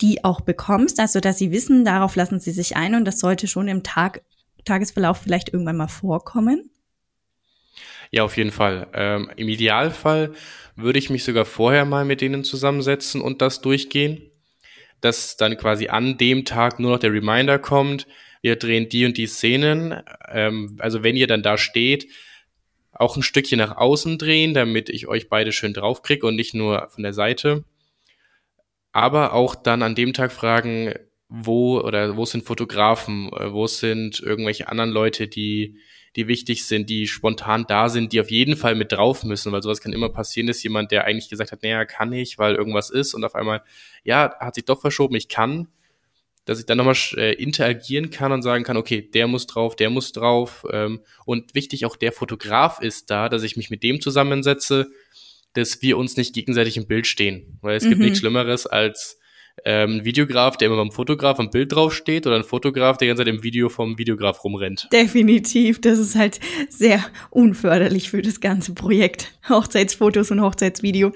die 0.01 0.25
auch 0.25 0.41
bekommst, 0.41 1.01
also 1.01 1.21
dass 1.21 1.39
sie 1.39 1.53
wissen, 1.53 1.85
darauf 1.85 2.17
lassen 2.17 2.41
sie 2.41 2.53
sich 2.53 2.77
ein 2.77 2.95
und 2.95 3.05
das 3.05 3.21
sollte 3.21 3.47
schon 3.47 3.69
im 3.69 3.83
Tag, 3.83 4.23
Tagesverlauf 4.65 5.19
vielleicht 5.19 5.51
irgendwann 5.51 5.77
mal 5.77 5.89
vorkommen? 5.89 6.71
Ja, 8.11 8.25
auf 8.25 8.37
jeden 8.37 8.51
Fall. 8.51 8.89
Ähm, 8.93 9.31
Im 9.37 9.49
Idealfall 9.49 10.33
würde 10.75 10.99
ich 10.99 11.11
mich 11.11 11.25
sogar 11.25 11.45
vorher 11.45 11.85
mal 11.85 12.05
mit 12.05 12.21
denen 12.21 12.45
zusammensetzen 12.45 13.21
und 13.21 13.41
das 13.41 13.61
durchgehen, 13.61 14.31
dass 15.01 15.37
dann 15.37 15.57
quasi 15.57 15.89
an 15.89 16.19
dem 16.19 16.45
Tag 16.45 16.81
nur 16.81 16.93
noch 16.93 16.99
der 16.99 17.13
Reminder 17.13 17.59
kommt, 17.59 18.07
wir 18.43 18.57
drehen 18.57 18.89
die 18.89 19.05
und 19.05 19.17
die 19.17 19.27
Szenen. 19.27 20.03
Ähm, 20.29 20.77
also 20.79 21.03
wenn 21.03 21.17
ihr 21.17 21.27
dann 21.27 21.43
da 21.43 21.59
steht, 21.59 22.09
auch 22.93 23.17
ein 23.17 23.23
Stückchen 23.23 23.59
nach 23.59 23.77
außen 23.77 24.19
drehen, 24.19 24.55
damit 24.55 24.89
ich 24.89 25.07
euch 25.07 25.29
beide 25.29 25.53
schön 25.53 25.73
draufkriege 25.73 26.27
und 26.27 26.37
nicht 26.37 26.55
nur 26.55 26.89
von 26.91 27.03
der 27.03 27.13
Seite. 27.13 27.65
Aber 28.93 29.35
auch 29.35 29.55
dann 29.55 29.83
an 29.83 29.95
dem 29.95 30.13
Tag 30.13 30.33
fragen, 30.33 30.95
wo 31.29 31.81
oder 31.81 32.17
wo 32.17 32.25
sind 32.25 32.45
Fotografen, 32.45 33.33
äh, 33.33 33.53
wo 33.53 33.67
sind 33.67 34.21
irgendwelche 34.21 34.69
anderen 34.69 34.91
Leute, 34.91 35.29
die 35.29 35.79
die 36.17 36.27
wichtig 36.27 36.65
sind, 36.65 36.91
die 36.91 37.07
spontan 37.07 37.67
da 37.69 37.89
sind, 37.89 38.13
die 38.13 38.21
auf 38.21 38.31
jeden 38.31 38.57
Fall 38.57 38.75
mit 38.75 38.93
drauf 38.93 39.23
müssen, 39.23 39.53
weil 39.53 39.63
sowas 39.63 39.81
kann 39.81 39.93
immer 39.93 40.09
passieren, 40.09 40.49
dass 40.49 40.63
jemand, 40.63 40.91
der 40.91 41.05
eigentlich 41.05 41.29
gesagt 41.29 41.53
hat, 41.53 41.63
naja, 41.63 41.85
kann 41.85 42.13
ich, 42.13 42.39
weil 42.39 42.57
irgendwas 42.57 42.91
ist 42.91 43.15
und 43.15 43.25
auf 43.25 43.35
einmal, 43.35 43.63
ja, 44.03 44.35
hat 44.41 44.57
sich 44.57 44.65
doch 44.65 44.81
verschoben, 44.81 45.15
ich 45.15 45.29
kann, 45.29 45.69
dass 46.47 46.59
ich 46.59 46.67
dann 46.67 46.79
nochmal 46.79 46.97
äh, 47.17 47.35
interagieren 47.35 48.11
kann 48.11 48.33
und 48.33 48.43
sagen 48.43 48.65
kann, 48.65 48.77
okay, 48.77 49.03
der 49.03 49.29
muss 49.29 49.47
drauf, 49.47 49.77
der 49.77 49.91
muss 49.91 50.11
drauf. 50.11 50.67
Ähm, 50.73 51.01
und 51.25 51.55
wichtig, 51.55 51.85
auch 51.85 51.97
der 51.97 52.13
Fotograf 52.13 52.81
ist 52.81 53.11
da, 53.11 53.29
dass 53.29 53.45
ich 53.45 53.57
mich 53.57 53.71
mit 53.71 53.85
dem 53.85 54.01
zusammensetze, 54.01 54.91
dass 55.53 55.83
wir 55.83 55.99
uns 55.99 56.17
nicht 56.17 56.35
gegenseitig 56.35 56.77
im 56.77 56.87
Bild 56.87 57.07
stehen. 57.07 57.59
Weil 57.61 57.77
es 57.77 57.85
mhm. 57.85 57.91
gibt 57.91 58.01
nichts 58.01 58.19
Schlimmeres 58.19 58.67
als 58.67 59.20
ähm, 59.65 60.05
Videograf, 60.05 60.57
der 60.57 60.69
immer 60.69 60.77
beim 60.77 60.91
Fotograf 60.91 61.39
am 61.39 61.51
Bild 61.51 61.73
draufsteht 61.73 62.27
oder 62.27 62.37
ein 62.37 62.45
Fotograf, 62.45 62.97
der 62.97 63.07
die 63.07 63.09
ganze 63.09 63.25
Zeit 63.25 63.35
im 63.35 63.43
Video 63.43 63.69
vom 63.69 63.99
Videograf 63.99 64.45
rumrennt? 64.45 64.89
Definitiv. 64.93 65.81
Das 65.81 65.99
ist 65.99 66.17
halt 66.17 66.41
sehr 66.69 67.05
unförderlich 67.31 68.11
für 68.11 68.23
das 68.23 68.41
ganze 68.41 68.75
Projekt. 68.75 69.33
Hochzeitsfotos 69.49 70.31
und 70.31 70.43
Hochzeitsvideo. 70.43 71.13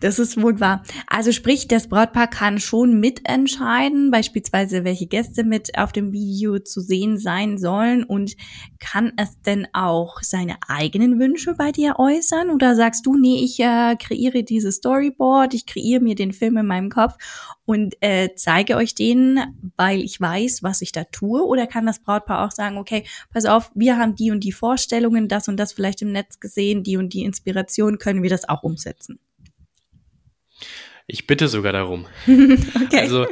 Das 0.00 0.18
ist 0.18 0.40
wohl 0.40 0.60
wahr. 0.60 0.82
Also 1.06 1.32
sprich, 1.32 1.68
das 1.68 1.88
Brautpaar 1.88 2.28
kann 2.28 2.58
schon 2.58 3.00
mitentscheiden, 3.00 4.10
beispielsweise 4.10 4.84
welche 4.84 5.06
Gäste 5.06 5.44
mit 5.44 5.78
auf 5.78 5.92
dem 5.92 6.12
Video 6.12 6.58
zu 6.58 6.80
sehen 6.80 7.18
sein 7.18 7.58
sollen 7.58 8.04
und 8.04 8.36
kann 8.80 9.12
es 9.16 9.40
denn 9.42 9.66
auch 9.72 10.22
seine 10.22 10.56
eigenen 10.66 11.18
Wünsche 11.18 11.54
bei 11.54 11.72
dir 11.72 11.96
äußern 11.98 12.50
oder 12.50 12.74
sagst 12.74 13.06
du, 13.06 13.16
nee, 13.16 13.42
ich 13.42 13.60
äh, 13.60 13.96
kreiere 13.96 14.42
dieses 14.42 14.76
Storyboard, 14.76 15.54
ich 15.54 15.66
kreiere 15.66 16.00
mir 16.00 16.14
den 16.14 16.32
Film 16.32 16.56
in 16.58 16.66
meinem 16.66 16.90
Kopf 16.90 17.14
und 17.64 17.87
äh, 18.00 18.30
zeige 18.34 18.76
euch 18.76 18.94
den, 18.94 19.40
weil 19.76 20.00
ich 20.00 20.20
weiß, 20.20 20.62
was 20.62 20.82
ich 20.82 20.92
da 20.92 21.04
tue? 21.04 21.44
Oder 21.44 21.66
kann 21.66 21.86
das 21.86 22.00
Brautpaar 22.00 22.46
auch 22.46 22.50
sagen, 22.50 22.78
okay, 22.78 23.04
pass 23.32 23.44
auf, 23.44 23.70
wir 23.74 23.96
haben 23.96 24.14
die 24.14 24.30
und 24.30 24.44
die 24.44 24.52
Vorstellungen, 24.52 25.28
das 25.28 25.48
und 25.48 25.56
das 25.56 25.72
vielleicht 25.72 26.02
im 26.02 26.12
Netz 26.12 26.40
gesehen, 26.40 26.82
die 26.82 26.96
und 26.96 27.12
die 27.12 27.22
Inspiration, 27.22 27.98
können 27.98 28.22
wir 28.22 28.30
das 28.30 28.48
auch 28.48 28.62
umsetzen? 28.62 29.18
Ich 31.06 31.26
bitte 31.26 31.48
sogar 31.48 31.72
darum. 31.72 32.06
okay. 32.26 33.00
Also 33.00 33.26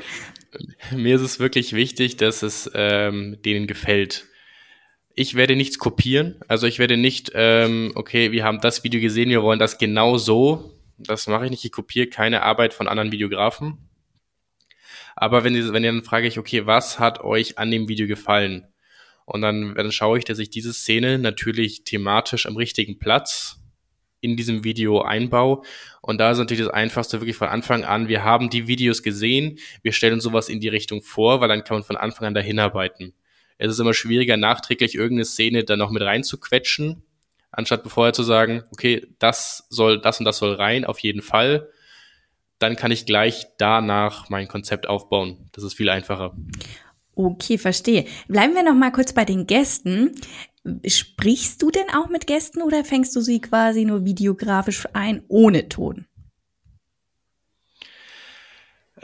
mir 0.94 1.16
ist 1.16 1.22
es 1.22 1.38
wirklich 1.38 1.72
wichtig, 1.75 2.16
dass 2.16 2.42
es 2.42 2.70
ähm, 2.75 3.36
denen 3.44 3.66
gefällt. 3.66 4.26
Ich 5.14 5.34
werde 5.34 5.56
nichts 5.56 5.78
kopieren. 5.78 6.36
Also 6.48 6.66
ich 6.66 6.78
werde 6.78 6.96
nicht, 6.96 7.32
ähm, 7.34 7.92
okay, 7.94 8.32
wir 8.32 8.44
haben 8.44 8.60
das 8.60 8.84
Video 8.84 9.00
gesehen, 9.00 9.30
wir 9.30 9.42
wollen 9.42 9.58
das 9.58 9.78
genau 9.78 10.18
so. 10.18 10.72
Das 10.98 11.26
mache 11.26 11.44
ich 11.44 11.50
nicht. 11.50 11.64
Ich 11.64 11.72
kopiere 11.72 12.06
keine 12.06 12.42
Arbeit 12.42 12.72
von 12.75 12.88
anderen 12.88 13.12
Videografen. 13.12 13.85
Aber 15.16 15.44
wenn, 15.44 15.73
wenn 15.73 15.82
dann 15.82 16.04
frage 16.04 16.28
ich, 16.28 16.38
okay, 16.38 16.66
was 16.66 16.99
hat 16.99 17.25
euch 17.25 17.58
an 17.58 17.70
dem 17.70 17.88
Video 17.88 18.06
gefallen? 18.06 18.66
Und 19.25 19.40
dann, 19.40 19.75
dann 19.75 19.90
schaue 19.90 20.18
ich, 20.18 20.25
dass 20.25 20.38
ich 20.38 20.50
diese 20.50 20.73
Szene 20.73 21.18
natürlich 21.18 21.82
thematisch 21.85 22.46
am 22.46 22.56
richtigen 22.56 22.99
Platz 22.99 23.58
in 24.20 24.37
diesem 24.37 24.62
Video 24.62 25.00
einbaue. 25.00 25.62
Und 26.02 26.18
da 26.18 26.30
ist 26.30 26.38
natürlich 26.38 26.64
das 26.64 26.73
Einfachste 26.73 27.20
wirklich 27.20 27.37
von 27.37 27.49
Anfang 27.49 27.85
an. 27.85 28.08
Wir 28.08 28.25
haben 28.25 28.50
die 28.50 28.68
Videos 28.68 29.02
gesehen. 29.02 29.58
Wir 29.82 29.92
stellen 29.92 30.20
sowas 30.20 30.49
in 30.49 30.61
die 30.61 30.68
Richtung 30.68 31.02
vor, 31.02 31.40
weil 31.40 31.49
dann 31.49 31.64
kann 31.64 31.78
man 31.78 31.85
von 31.85 31.96
Anfang 31.96 32.28
an 32.28 32.35
dahin 32.35 32.58
arbeiten. 32.58 33.14
Es 33.58 33.73
ist 33.73 33.78
immer 33.78 33.94
schwieriger, 33.94 34.37
nachträglich 34.37 34.94
irgendeine 34.94 35.25
Szene 35.25 35.64
dann 35.64 35.78
noch 35.78 35.90
mit 35.90 36.02
reinzuquetschen, 36.02 37.02
anstatt 37.50 37.88
vorher 37.88 38.12
zu 38.12 38.23
sagen, 38.23 38.64
okay, 38.70 39.06
das 39.18 39.66
soll, 39.70 39.99
das 39.99 40.18
und 40.18 40.26
das 40.26 40.38
soll 40.38 40.52
rein, 40.52 40.85
auf 40.85 40.99
jeden 40.99 41.23
Fall 41.23 41.68
dann 42.58 42.76
kann 42.76 42.90
ich 42.90 43.06
gleich 43.06 43.46
danach 43.58 44.28
mein 44.30 44.48
Konzept 44.48 44.88
aufbauen. 44.88 45.50
Das 45.52 45.64
ist 45.64 45.75
viel 45.75 45.88
einfacher. 45.88 46.34
Okay, 47.14 47.58
verstehe. 47.58 48.04
Bleiben 48.28 48.54
wir 48.54 48.62
noch 48.62 48.75
mal 48.75 48.92
kurz 48.92 49.12
bei 49.12 49.25
den 49.25 49.46
Gästen. 49.46 50.14
Sprichst 50.86 51.62
du 51.62 51.70
denn 51.70 51.88
auch 51.94 52.08
mit 52.08 52.26
Gästen 52.26 52.62
oder 52.62 52.84
fängst 52.84 53.14
du 53.14 53.20
sie 53.20 53.40
quasi 53.40 53.84
nur 53.84 54.04
videografisch 54.04 54.86
ein 54.92 55.22
ohne 55.28 55.68
Ton? 55.68 56.06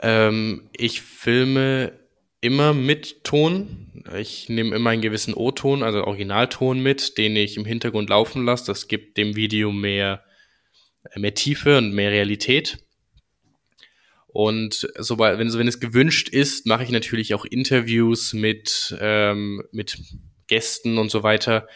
Ähm, 0.01 0.69
ich 0.75 1.01
filme 1.01 1.93
immer 2.41 2.73
mit 2.73 3.23
Ton. 3.23 4.03
Ich 4.17 4.49
nehme 4.49 4.75
immer 4.75 4.89
einen 4.89 5.01
gewissen 5.01 5.33
O-Ton, 5.33 5.81
also 5.81 6.03
Originalton 6.03 6.81
mit, 6.81 7.17
den 7.17 7.35
ich 7.37 7.55
im 7.55 7.65
Hintergrund 7.65 8.09
laufen 8.09 8.43
lasse. 8.43 8.65
Das 8.65 8.89
gibt 8.89 9.17
dem 9.17 9.35
Video 9.37 9.71
mehr, 9.71 10.23
mehr 11.15 11.33
Tiefe 11.33 11.77
und 11.77 11.93
mehr 11.93 12.11
Realität. 12.11 12.85
Und 14.33 14.89
sobald, 14.97 15.37
wenn, 15.37 15.53
wenn 15.53 15.67
es 15.67 15.79
gewünscht 15.79 16.27
ist, 16.27 16.65
mache 16.65 16.83
ich 16.83 16.89
natürlich 16.89 17.35
auch 17.35 17.45
Interviews 17.45 18.33
mit, 18.33 18.97
ähm, 18.99 19.63
mit 19.71 19.99
Gästen 20.47 20.97
und 20.97 21.11
so 21.11 21.21
weiter. 21.21 21.67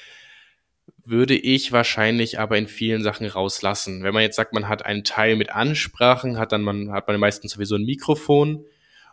Würde 1.06 1.36
ich 1.36 1.72
wahrscheinlich 1.72 2.40
aber 2.40 2.58
in 2.58 2.68
vielen 2.68 3.04
Sachen 3.04 3.28
rauslassen. 3.28 4.02
Wenn 4.02 4.16
man 4.16 4.24
jetzt 4.24 4.38
sagt, 4.38 4.54
man 4.54 4.68
hat 4.68 4.84
einen 4.84 5.04
Teil 5.04 5.36
mit 5.36 5.52
Ansprachen, 5.52 6.40
hat 6.40 6.52
dann 6.52 6.64
man, 6.64 6.92
hat 6.92 7.08
man 7.08 7.20
meistens 7.20 7.52
sowieso 7.52 7.76
ein 7.76 7.86
Mikrofon 7.86 8.66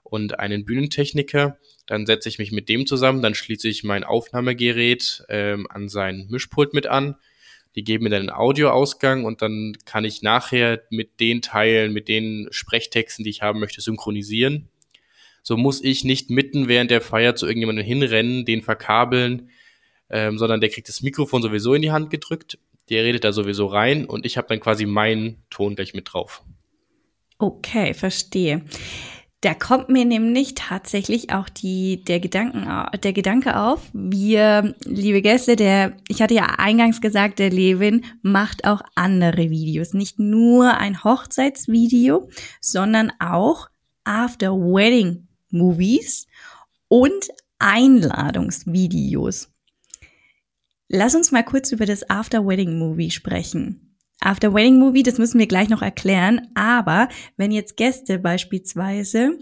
und 0.02 0.38
einen 0.38 0.64
Bühnentechniker. 0.64 1.58
Dann 1.84 2.06
setze 2.06 2.30
ich 2.30 2.38
mich 2.38 2.50
mit 2.50 2.70
dem 2.70 2.86
zusammen, 2.86 3.20
dann 3.20 3.34
schließe 3.34 3.68
ich 3.68 3.84
mein 3.84 4.04
Aufnahmegerät 4.04 5.22
ähm, 5.28 5.66
an 5.68 5.90
sein 5.90 6.28
Mischpult 6.30 6.72
mit 6.72 6.86
an 6.86 7.16
die 7.74 7.84
geben 7.84 8.04
mir 8.04 8.10
dann 8.10 8.28
einen 8.28 8.30
Audioausgang 8.30 9.24
und 9.24 9.42
dann 9.42 9.76
kann 9.84 10.04
ich 10.04 10.22
nachher 10.22 10.82
mit 10.90 11.20
den 11.20 11.42
Teilen, 11.42 11.92
mit 11.92 12.08
den 12.08 12.48
Sprechtexten, 12.50 13.24
die 13.24 13.30
ich 13.30 13.42
haben 13.42 13.60
möchte, 13.60 13.80
synchronisieren. 13.80 14.68
So 15.42 15.56
muss 15.56 15.82
ich 15.82 16.04
nicht 16.04 16.30
mitten 16.30 16.68
während 16.68 16.90
der 16.90 17.00
Feier 17.00 17.34
zu 17.34 17.46
irgendjemandem 17.46 17.84
hinrennen, 17.84 18.44
den 18.44 18.62
verkabeln, 18.62 19.50
ähm, 20.08 20.38
sondern 20.38 20.60
der 20.60 20.70
kriegt 20.70 20.88
das 20.88 21.02
Mikrofon 21.02 21.42
sowieso 21.42 21.74
in 21.74 21.82
die 21.82 21.92
Hand 21.92 22.10
gedrückt, 22.10 22.58
der 22.88 23.04
redet 23.04 23.24
da 23.24 23.32
sowieso 23.32 23.66
rein 23.66 24.04
und 24.06 24.24
ich 24.24 24.36
habe 24.36 24.48
dann 24.48 24.60
quasi 24.60 24.86
meinen 24.86 25.42
Ton 25.50 25.74
gleich 25.74 25.94
mit 25.94 26.12
drauf. 26.12 26.42
Okay, 27.38 27.94
verstehe. 27.94 28.62
Da 29.44 29.52
kommt 29.52 29.90
mir 29.90 30.06
nämlich 30.06 30.54
tatsächlich 30.54 31.34
auch 31.34 31.50
die, 31.50 32.02
der, 32.02 32.18
Gedanken, 32.18 32.66
der 32.98 33.12
Gedanke 33.12 33.58
auf. 33.60 33.90
Wir, 33.92 34.74
liebe 34.86 35.20
Gäste, 35.20 35.54
der, 35.54 35.98
ich 36.08 36.22
hatte 36.22 36.32
ja 36.32 36.54
eingangs 36.56 37.02
gesagt, 37.02 37.40
der 37.40 37.50
Levin 37.50 38.06
macht 38.22 38.64
auch 38.64 38.80
andere 38.94 39.50
Videos. 39.50 39.92
Nicht 39.92 40.18
nur 40.18 40.78
ein 40.78 41.04
Hochzeitsvideo, 41.04 42.30
sondern 42.62 43.12
auch 43.18 43.68
After 44.04 44.52
Wedding 44.52 45.28
Movies 45.50 46.26
und 46.88 47.28
Einladungsvideos. 47.58 49.52
Lass 50.88 51.14
uns 51.14 51.32
mal 51.32 51.44
kurz 51.44 51.70
über 51.70 51.84
das 51.84 52.08
After 52.08 52.46
Wedding 52.46 52.78
Movie 52.78 53.10
sprechen. 53.10 53.83
After 54.24 54.54
Wedding 54.54 54.78
Movie, 54.78 55.02
das 55.02 55.18
müssen 55.18 55.38
wir 55.38 55.46
gleich 55.46 55.68
noch 55.68 55.82
erklären, 55.82 56.48
aber 56.54 57.10
wenn 57.36 57.52
jetzt 57.52 57.76
Gäste 57.76 58.18
beispielsweise 58.18 59.38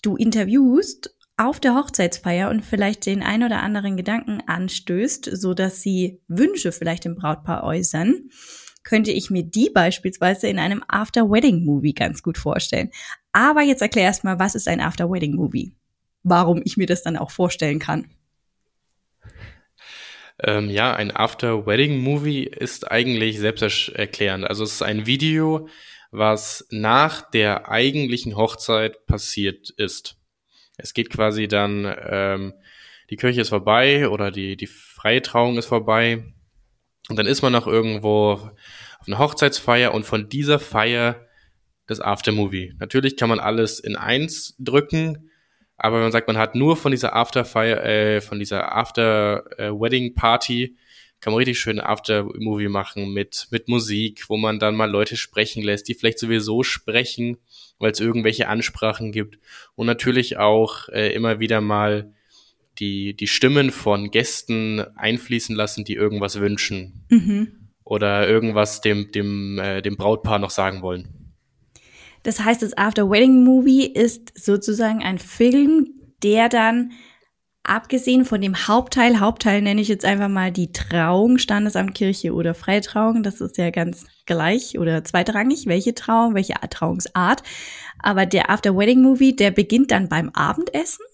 du 0.00 0.16
interviewst 0.16 1.14
auf 1.36 1.60
der 1.60 1.74
Hochzeitsfeier 1.74 2.48
und 2.48 2.64
vielleicht 2.64 3.04
den 3.04 3.22
ein 3.22 3.42
oder 3.42 3.62
anderen 3.62 3.98
Gedanken 3.98 4.40
anstößt, 4.46 5.28
so 5.36 5.52
dass 5.52 5.82
sie 5.82 6.22
Wünsche 6.26 6.72
vielleicht 6.72 7.04
im 7.04 7.16
Brautpaar 7.16 7.64
äußern, 7.64 8.30
könnte 8.82 9.10
ich 9.10 9.28
mir 9.28 9.42
die 9.42 9.68
beispielsweise 9.68 10.46
in 10.46 10.58
einem 10.58 10.82
After 10.88 11.30
Wedding 11.30 11.62
Movie 11.62 11.92
ganz 11.92 12.22
gut 12.22 12.38
vorstellen. 12.38 12.90
Aber 13.32 13.60
jetzt 13.60 13.82
erklär 13.82 14.04
erst 14.04 14.24
mal, 14.24 14.38
was 14.38 14.54
ist 14.54 14.68
ein 14.68 14.80
After 14.80 15.10
Wedding 15.10 15.34
Movie? 15.34 15.74
Warum 16.22 16.62
ich 16.64 16.78
mir 16.78 16.86
das 16.86 17.02
dann 17.02 17.18
auch 17.18 17.30
vorstellen 17.30 17.78
kann. 17.78 18.06
Ähm, 20.40 20.68
ja, 20.68 20.94
ein 20.94 21.14
After-Wedding-Movie 21.14 22.44
ist 22.44 22.90
eigentlich 22.90 23.38
selbsterklärend. 23.38 24.44
Also 24.44 24.64
es 24.64 24.74
ist 24.74 24.82
ein 24.82 25.06
Video, 25.06 25.68
was 26.10 26.66
nach 26.70 27.30
der 27.30 27.68
eigentlichen 27.68 28.36
Hochzeit 28.36 29.06
passiert 29.06 29.70
ist. 29.70 30.16
Es 30.76 30.92
geht 30.94 31.10
quasi 31.10 31.46
dann, 31.46 31.92
ähm, 32.08 32.54
die 33.10 33.16
Kirche 33.16 33.40
ist 33.40 33.50
vorbei 33.50 34.08
oder 34.08 34.30
die, 34.30 34.56
die 34.56 34.66
freie 34.66 35.22
Trauung 35.22 35.56
ist 35.56 35.66
vorbei. 35.66 36.24
Und 37.08 37.16
dann 37.16 37.26
ist 37.26 37.42
man 37.42 37.52
noch 37.52 37.66
irgendwo 37.66 38.32
auf 38.32 39.06
einer 39.06 39.18
Hochzeitsfeier 39.18 39.94
und 39.94 40.04
von 40.04 40.28
dieser 40.28 40.58
Feier 40.58 41.26
das 41.86 42.00
Aftermovie. 42.00 42.74
Natürlich 42.78 43.16
kann 43.16 43.28
man 43.28 43.40
alles 43.40 43.78
in 43.78 43.96
eins 43.96 44.56
drücken, 44.58 45.30
aber 45.76 45.96
wenn 45.96 46.04
man 46.04 46.12
sagt, 46.12 46.28
man 46.28 46.38
hat 46.38 46.54
nur 46.54 46.76
von 46.76 46.92
dieser 46.92 47.16
After-Fire, 47.16 47.82
äh, 47.82 48.20
von 48.20 48.38
dieser 48.38 48.76
After-Wedding-Party, 48.76 50.76
kann 51.20 51.32
man 51.32 51.38
richtig 51.38 51.58
schön 51.58 51.80
After-Movie 51.80 52.68
machen 52.68 53.14
mit, 53.14 53.48
mit 53.50 53.68
Musik, 53.68 54.28
wo 54.28 54.36
man 54.36 54.58
dann 54.58 54.76
mal 54.76 54.90
Leute 54.90 55.16
sprechen 55.16 55.62
lässt, 55.62 55.88
die 55.88 55.94
vielleicht 55.94 56.18
sowieso 56.18 56.62
sprechen, 56.62 57.38
weil 57.78 57.90
es 57.90 58.00
irgendwelche 58.00 58.48
Ansprachen 58.48 59.10
gibt. 59.10 59.38
Und 59.74 59.86
natürlich 59.86 60.36
auch 60.36 60.90
äh, 60.90 61.14
immer 61.14 61.40
wieder 61.40 61.62
mal 61.62 62.12
die, 62.78 63.16
die 63.16 63.26
Stimmen 63.26 63.70
von 63.70 64.10
Gästen 64.10 64.80
einfließen 64.96 65.56
lassen, 65.56 65.84
die 65.84 65.94
irgendwas 65.94 66.40
wünschen. 66.40 67.06
Mhm. 67.08 67.70
Oder 67.84 68.28
irgendwas 68.28 68.80
dem, 68.80 69.10
dem, 69.10 69.58
äh, 69.58 69.82
dem 69.82 69.96
Brautpaar 69.96 70.38
noch 70.38 70.50
sagen 70.50 70.82
wollen. 70.82 71.13
Das 72.24 72.40
heißt, 72.40 72.62
das 72.62 72.76
After 72.76 73.08
Wedding 73.08 73.44
Movie 73.44 73.86
ist 73.86 74.32
sozusagen 74.36 75.02
ein 75.02 75.18
Film, 75.18 75.86
der 76.22 76.48
dann 76.48 76.92
abgesehen 77.62 78.24
von 78.24 78.40
dem 78.40 78.66
Hauptteil, 78.66 79.20
Hauptteil 79.20 79.62
nenne 79.62 79.80
ich 79.80 79.88
jetzt 79.88 80.06
einfach 80.06 80.28
mal 80.28 80.50
die 80.50 80.72
Trauung, 80.72 81.38
Standesamt 81.38 81.94
Kirche 81.94 82.32
oder 82.32 82.54
Freitrauung, 82.54 83.22
das 83.22 83.40
ist 83.40 83.58
ja 83.58 83.70
ganz 83.70 84.06
gleich 84.26 84.78
oder 84.78 85.04
zweitrangig, 85.04 85.66
welche 85.66 85.94
Trauung, 85.94 86.34
welche 86.34 86.54
Trauungsart. 86.54 87.42
Aber 87.98 88.26
der 88.26 88.50
After 88.50 88.76
Wedding 88.76 89.02
Movie, 89.02 89.36
der 89.36 89.50
beginnt 89.50 89.90
dann 89.90 90.08
beim 90.08 90.30
Abendessen? 90.30 91.04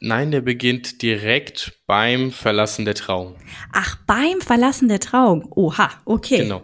Nein, 0.00 0.30
der 0.30 0.42
beginnt 0.42 1.02
direkt 1.02 1.80
beim 1.88 2.30
Verlassen 2.30 2.84
der 2.84 2.94
Trauung. 2.94 3.34
Ach, 3.72 3.96
beim 4.06 4.40
Verlassen 4.40 4.88
der 4.88 5.00
Trauung. 5.00 5.50
Oha, 5.50 5.90
okay. 6.04 6.38
Genau 6.38 6.62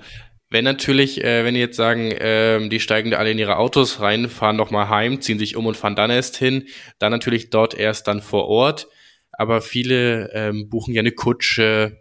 Wenn 0.54 0.62
natürlich, 0.62 1.24
äh, 1.24 1.44
wenn 1.44 1.54
die 1.54 1.60
jetzt 1.60 1.76
sagen, 1.76 2.12
äh, 2.12 2.68
die 2.68 2.78
steigen 2.78 3.10
da 3.10 3.16
alle 3.16 3.32
in 3.32 3.40
ihre 3.40 3.56
Autos 3.56 3.98
rein, 3.98 4.28
fahren 4.28 4.54
nochmal 4.54 4.88
heim, 4.88 5.20
ziehen 5.20 5.36
sich 5.36 5.56
um 5.56 5.66
und 5.66 5.76
fahren 5.76 5.96
dann 5.96 6.12
erst 6.12 6.36
hin, 6.36 6.68
dann 7.00 7.10
natürlich 7.10 7.50
dort 7.50 7.74
erst 7.74 8.06
dann 8.06 8.22
vor 8.22 8.46
Ort. 8.46 8.86
Aber 9.32 9.60
viele 9.60 10.30
ähm, 10.32 10.70
buchen 10.70 10.94
ja 10.94 11.00
eine 11.00 11.10
Kutsche 11.10 12.00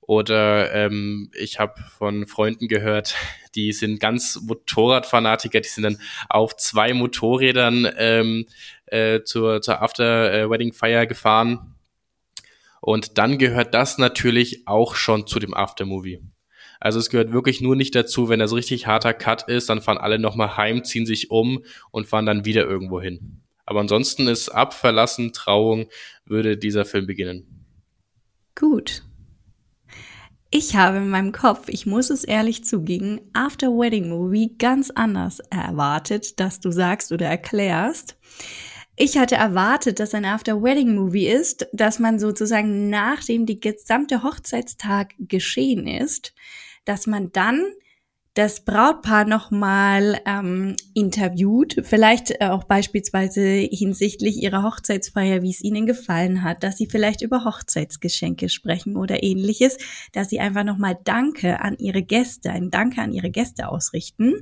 oder 0.00 0.72
ähm, 0.72 1.30
ich 1.34 1.58
habe 1.58 1.74
von 1.98 2.26
Freunden 2.26 2.68
gehört, 2.68 3.16
die 3.54 3.74
sind 3.74 4.00
ganz 4.00 4.40
Motorradfanatiker, 4.46 5.60
die 5.60 5.68
sind 5.68 5.82
dann 5.82 5.98
auf 6.30 6.56
zwei 6.56 6.94
Motorrädern 6.94 7.86
ähm, 7.98 8.46
äh, 8.86 9.20
zur, 9.24 9.60
zur 9.60 9.82
After-Wedding-Feier 9.82 11.04
gefahren. 11.04 11.74
Und 12.80 13.18
dann 13.18 13.36
gehört 13.36 13.74
das 13.74 13.98
natürlich 13.98 14.66
auch 14.66 14.94
schon 14.94 15.26
zu 15.26 15.38
dem 15.38 15.52
Aftermovie. 15.52 16.22
Also 16.80 16.98
es 16.98 17.10
gehört 17.10 17.32
wirklich 17.32 17.60
nur 17.60 17.76
nicht 17.76 17.94
dazu, 17.94 18.30
wenn 18.30 18.40
das 18.40 18.54
richtig 18.54 18.86
harter 18.86 19.12
Cut 19.12 19.48
ist, 19.48 19.68
dann 19.68 19.82
fahren 19.82 19.98
alle 19.98 20.18
nochmal 20.18 20.56
heim, 20.56 20.82
ziehen 20.82 21.04
sich 21.04 21.30
um 21.30 21.62
und 21.90 22.06
fahren 22.06 22.26
dann 22.26 22.46
wieder 22.46 22.66
irgendwo 22.66 23.00
hin. 23.00 23.42
Aber 23.66 23.80
ansonsten 23.80 24.26
ist 24.26 24.48
ab 24.48 24.72
Verlassen, 24.72 25.32
Trauung, 25.32 25.86
würde 26.24 26.56
dieser 26.56 26.86
Film 26.86 27.06
beginnen. 27.06 27.66
Gut. 28.58 29.04
Ich 30.50 30.74
habe 30.74 30.96
in 30.96 31.10
meinem 31.10 31.30
Kopf, 31.30 31.68
ich 31.68 31.86
muss 31.86 32.10
es 32.10 32.24
ehrlich 32.24 32.64
zugeben, 32.64 33.20
After 33.34 33.68
Wedding 33.68 34.08
Movie 34.08 34.56
ganz 34.58 34.90
anders 34.90 35.38
erwartet, 35.50 36.40
dass 36.40 36.58
du 36.58 36.72
sagst 36.72 37.12
oder 37.12 37.26
erklärst. 37.26 38.16
Ich 38.96 39.16
hatte 39.16 39.36
erwartet, 39.36 40.00
dass 40.00 40.12
ein 40.12 40.24
After 40.24 40.60
Wedding 40.60 40.94
Movie 40.94 41.28
ist, 41.28 41.68
dass 41.72 42.00
man 42.00 42.18
sozusagen 42.18 42.90
nachdem 42.90 43.46
die 43.46 43.60
gesamte 43.60 44.24
Hochzeitstag 44.24 45.14
geschehen 45.20 45.86
ist, 45.86 46.34
dass 46.90 47.06
man 47.06 47.30
dann 47.30 47.64
das 48.34 48.64
Brautpaar 48.64 49.24
nochmal 49.24 50.20
ähm, 50.26 50.74
interviewt, 50.92 51.76
vielleicht 51.84 52.40
auch 52.42 52.64
beispielsweise 52.64 53.40
hinsichtlich 53.40 54.42
ihrer 54.42 54.64
Hochzeitsfeier, 54.64 55.40
wie 55.42 55.50
es 55.50 55.62
ihnen 55.62 55.86
gefallen 55.86 56.42
hat, 56.42 56.64
dass 56.64 56.78
sie 56.78 56.86
vielleicht 56.86 57.22
über 57.22 57.44
Hochzeitsgeschenke 57.44 58.48
sprechen 58.48 58.96
oder 58.96 59.22
ähnliches, 59.22 59.78
dass 60.12 60.30
sie 60.30 60.40
einfach 60.40 60.64
nochmal 60.64 60.98
Danke 61.04 61.60
an 61.60 61.76
ihre 61.78 62.02
Gäste, 62.02 62.50
ein 62.50 62.72
Danke 62.72 63.00
an 63.02 63.12
ihre 63.12 63.30
Gäste 63.30 63.68
ausrichten 63.68 64.34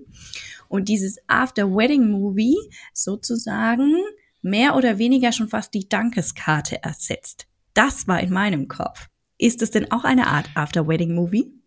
und 0.69 0.89
dieses 0.89 1.19
After-Wedding-Movie 1.27 2.57
sozusagen 2.95 3.95
mehr 4.41 4.75
oder 4.75 4.97
weniger 4.97 5.33
schon 5.33 5.49
fast 5.49 5.75
die 5.75 5.87
Dankeskarte 5.87 6.83
ersetzt. 6.83 7.47
Das 7.75 8.09
war 8.09 8.21
in 8.21 8.33
meinem 8.33 8.69
Kopf. 8.69 9.09
Ist 9.37 9.61
es 9.61 9.71
denn 9.71 9.93
auch 9.93 10.05
eine 10.05 10.29
Art 10.29 10.49
After-Wedding-Movie? 10.55 11.58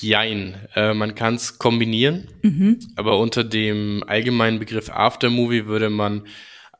Jein. 0.00 0.68
Äh, 0.74 0.94
man 0.94 1.14
kann 1.14 1.34
es 1.34 1.58
kombinieren, 1.58 2.28
mhm. 2.42 2.78
aber 2.96 3.18
unter 3.18 3.44
dem 3.44 4.04
allgemeinen 4.06 4.58
Begriff 4.58 4.90
Aftermovie 4.90 5.66
würde 5.66 5.90
man 5.90 6.26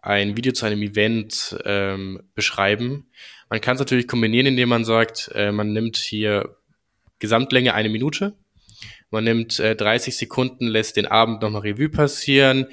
ein 0.02 0.36
Video 0.36 0.52
zu 0.52 0.66
einem 0.66 0.82
Event 0.82 1.56
ähm, 1.64 2.22
beschreiben. 2.34 3.06
Man 3.48 3.60
kann 3.60 3.74
es 3.74 3.80
natürlich 3.80 4.08
kombinieren, 4.08 4.46
indem 4.46 4.68
man 4.68 4.84
sagt, 4.84 5.30
äh, 5.34 5.50
man 5.52 5.72
nimmt 5.72 5.96
hier 5.96 6.56
Gesamtlänge 7.18 7.74
eine 7.74 7.88
Minute, 7.88 8.36
man 9.10 9.24
nimmt 9.24 9.58
äh, 9.60 9.76
30 9.76 10.16
Sekunden, 10.16 10.66
lässt 10.66 10.96
den 10.96 11.06
Abend 11.06 11.40
nochmal 11.40 11.62
Revue 11.62 11.88
passieren, 11.88 12.66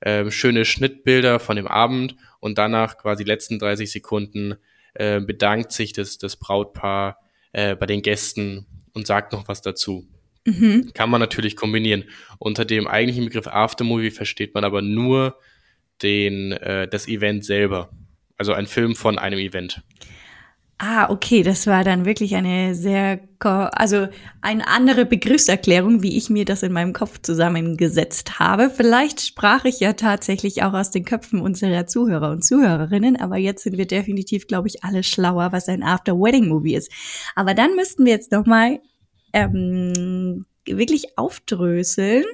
äh, 0.00 0.30
schöne 0.30 0.64
Schnittbilder 0.64 1.40
von 1.40 1.56
dem 1.56 1.66
Abend 1.66 2.16
und 2.40 2.56
danach 2.56 2.96
quasi 2.96 3.24
letzten 3.24 3.58
30 3.58 3.90
Sekunden 3.90 4.54
äh, 4.94 5.20
bedankt 5.20 5.72
sich 5.72 5.92
das, 5.92 6.18
das 6.18 6.36
Brautpaar 6.36 7.18
äh, 7.52 7.74
bei 7.74 7.86
den 7.86 8.02
Gästen 8.02 8.66
und 8.98 9.06
sagt 9.06 9.32
noch 9.32 9.48
was 9.48 9.62
dazu. 9.62 10.06
Mhm. 10.44 10.90
Kann 10.92 11.10
man 11.10 11.20
natürlich 11.20 11.56
kombinieren. 11.56 12.04
Unter 12.38 12.64
dem 12.64 12.86
eigentlichen 12.86 13.24
Begriff 13.26 13.46
Aftermovie 13.46 14.10
versteht 14.10 14.54
man 14.54 14.64
aber 14.64 14.82
nur 14.82 15.38
den, 16.02 16.52
äh, 16.52 16.88
das 16.88 17.08
Event 17.08 17.44
selber. 17.44 17.90
Also 18.36 18.52
ein 18.52 18.66
Film 18.66 18.94
von 18.94 19.18
einem 19.18 19.38
Event. 19.38 19.82
Ah, 20.80 21.10
okay, 21.10 21.42
das 21.42 21.66
war 21.66 21.82
dann 21.82 22.04
wirklich 22.04 22.36
eine 22.36 22.72
sehr, 22.76 23.18
also 23.40 24.06
eine 24.42 24.68
andere 24.68 25.06
Begriffserklärung, 25.06 26.04
wie 26.04 26.16
ich 26.16 26.30
mir 26.30 26.44
das 26.44 26.62
in 26.62 26.72
meinem 26.72 26.92
Kopf 26.92 27.20
zusammengesetzt 27.20 28.38
habe. 28.38 28.70
Vielleicht 28.70 29.20
sprach 29.20 29.64
ich 29.64 29.80
ja 29.80 29.94
tatsächlich 29.94 30.62
auch 30.62 30.74
aus 30.74 30.92
den 30.92 31.04
Köpfen 31.04 31.40
unserer 31.40 31.88
Zuhörer 31.88 32.30
und 32.30 32.44
Zuhörerinnen, 32.44 33.16
aber 33.16 33.38
jetzt 33.38 33.64
sind 33.64 33.76
wir 33.76 33.88
definitiv, 33.88 34.46
glaube 34.46 34.68
ich, 34.68 34.84
alle 34.84 35.02
schlauer, 35.02 35.50
was 35.50 35.68
ein 35.68 35.82
After-Wedding-Movie 35.82 36.76
ist. 36.76 36.92
Aber 37.34 37.54
dann 37.54 37.74
müssten 37.74 38.04
wir 38.04 38.12
jetzt 38.12 38.30
nochmal 38.30 38.78
ähm, 39.32 40.46
wirklich 40.64 41.18
aufdröseln 41.18 42.24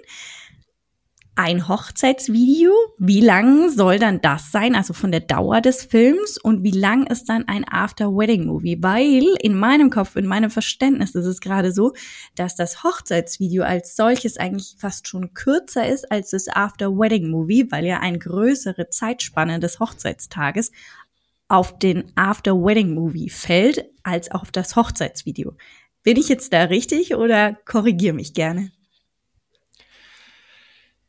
ein 1.37 1.69
Hochzeitsvideo. 1.69 2.73
Wie 2.99 3.21
lang 3.21 3.71
soll 3.71 3.99
dann 3.99 4.21
das 4.21 4.53
sein? 4.53 4.75
Also 4.75 4.93
von 4.93 5.11
der 5.11 5.21
Dauer 5.21 5.61
des 5.61 5.83
Films 5.83 6.39
und 6.39 6.63
wie 6.63 6.71
lang 6.71 7.07
ist 7.07 7.29
dann 7.29 7.49
ein 7.49 7.65
After-Wedding-Movie? 7.69 8.79
Weil 8.81 9.25
in 9.41 9.55
meinem 9.57 9.91
Kopf, 9.91 10.17
in 10.17 10.27
meinem 10.27 10.51
Verständnis 10.51 11.15
ist 11.15 11.27
es 11.27 11.41
gerade 11.41 11.73
so, 11.73 11.93
dass 12.37 12.55
das 12.55 12.85
Hochzeitsvideo 12.85 13.65
als 13.65 13.97
solches 13.97 14.37
eigentlich 14.37 14.77
fast 14.79 15.09
schon 15.09 15.35
kürzer 15.35 15.89
ist 15.89 16.11
als 16.11 16.31
das 16.31 16.49
After-Wedding-Movie, 16.49 17.67
weil 17.71 17.85
ja 17.85 17.99
eine 18.01 18.19
größere 18.19 18.91
Zeitspanne 18.91 19.59
des 19.59 19.81
Hochzeitstages 19.81 20.71
auf 21.49 21.79
den 21.79 22.13
After-Wedding-Movie 22.15 23.31
fällt 23.31 23.87
als 24.03 24.31
auf 24.31 24.53
das 24.53 24.77
Hochzeitsvideo. 24.77 25.55
Bin 26.05 26.17
ich 26.17 26.29
jetzt 26.29 26.53
da 26.53 26.65
richtig 26.65 27.15
oder 27.17 27.55
korrigiere 27.65 28.15
mich 28.15 28.35
gerne? 28.35 28.71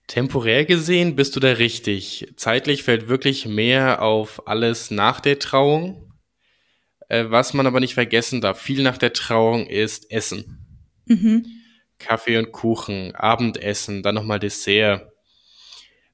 Temporär 0.08 0.66
gesehen 0.66 1.16
bist 1.16 1.36
du 1.36 1.40
da 1.40 1.54
richtig. 1.54 2.32
Zeitlich 2.36 2.84
fällt 2.84 3.08
wirklich 3.08 3.46
mehr 3.46 4.02
auf 4.02 4.48
alles 4.48 4.92
nach 4.92 5.20
der 5.20 5.40
Trauung. 5.40 6.14
Äh, 7.10 7.26
was 7.30 7.54
man 7.54 7.68
aber 7.68 7.80
nicht 7.80 7.94
vergessen 7.96 8.42
darf, 8.42 8.60
viel 8.60 8.84
nach 8.84 8.98
der 8.98 9.14
Trauung 9.14 9.68
ist 9.68 10.12
Essen. 10.12 10.60
Mhm. 11.06 11.46
Kaffee 11.98 12.38
und 12.38 12.52
Kuchen, 12.52 13.16
Abendessen, 13.16 14.04
dann 14.04 14.16
nochmal 14.16 14.40
Dessert. 14.40 15.12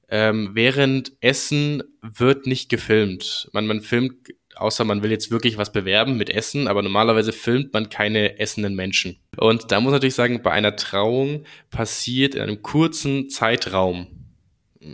Ähm, 0.09 0.51
während 0.53 1.13
Essen 1.21 1.83
wird 2.01 2.45
nicht 2.45 2.69
gefilmt. 2.69 3.49
Man, 3.53 3.65
man 3.65 3.81
filmt 3.81 4.29
außer 4.55 4.83
man 4.83 5.03
will 5.03 5.11
jetzt 5.11 5.31
wirklich 5.31 5.57
was 5.57 5.71
bewerben 5.71 6.17
mit 6.17 6.29
Essen, 6.29 6.67
aber 6.67 6.81
normalerweise 6.81 7.31
filmt 7.31 7.73
man 7.73 7.89
keine 7.89 8.39
essenden 8.39 8.75
Menschen. 8.75 9.17
Und 9.37 9.71
da 9.71 9.79
muss 9.79 9.91
man 9.91 9.93
natürlich 9.93 10.15
sagen, 10.15 10.41
bei 10.41 10.51
einer 10.51 10.75
Trauung 10.75 11.45
passiert 11.69 12.35
in 12.35 12.41
einem 12.41 12.61
kurzen 12.61 13.29
Zeitraum. 13.29 14.07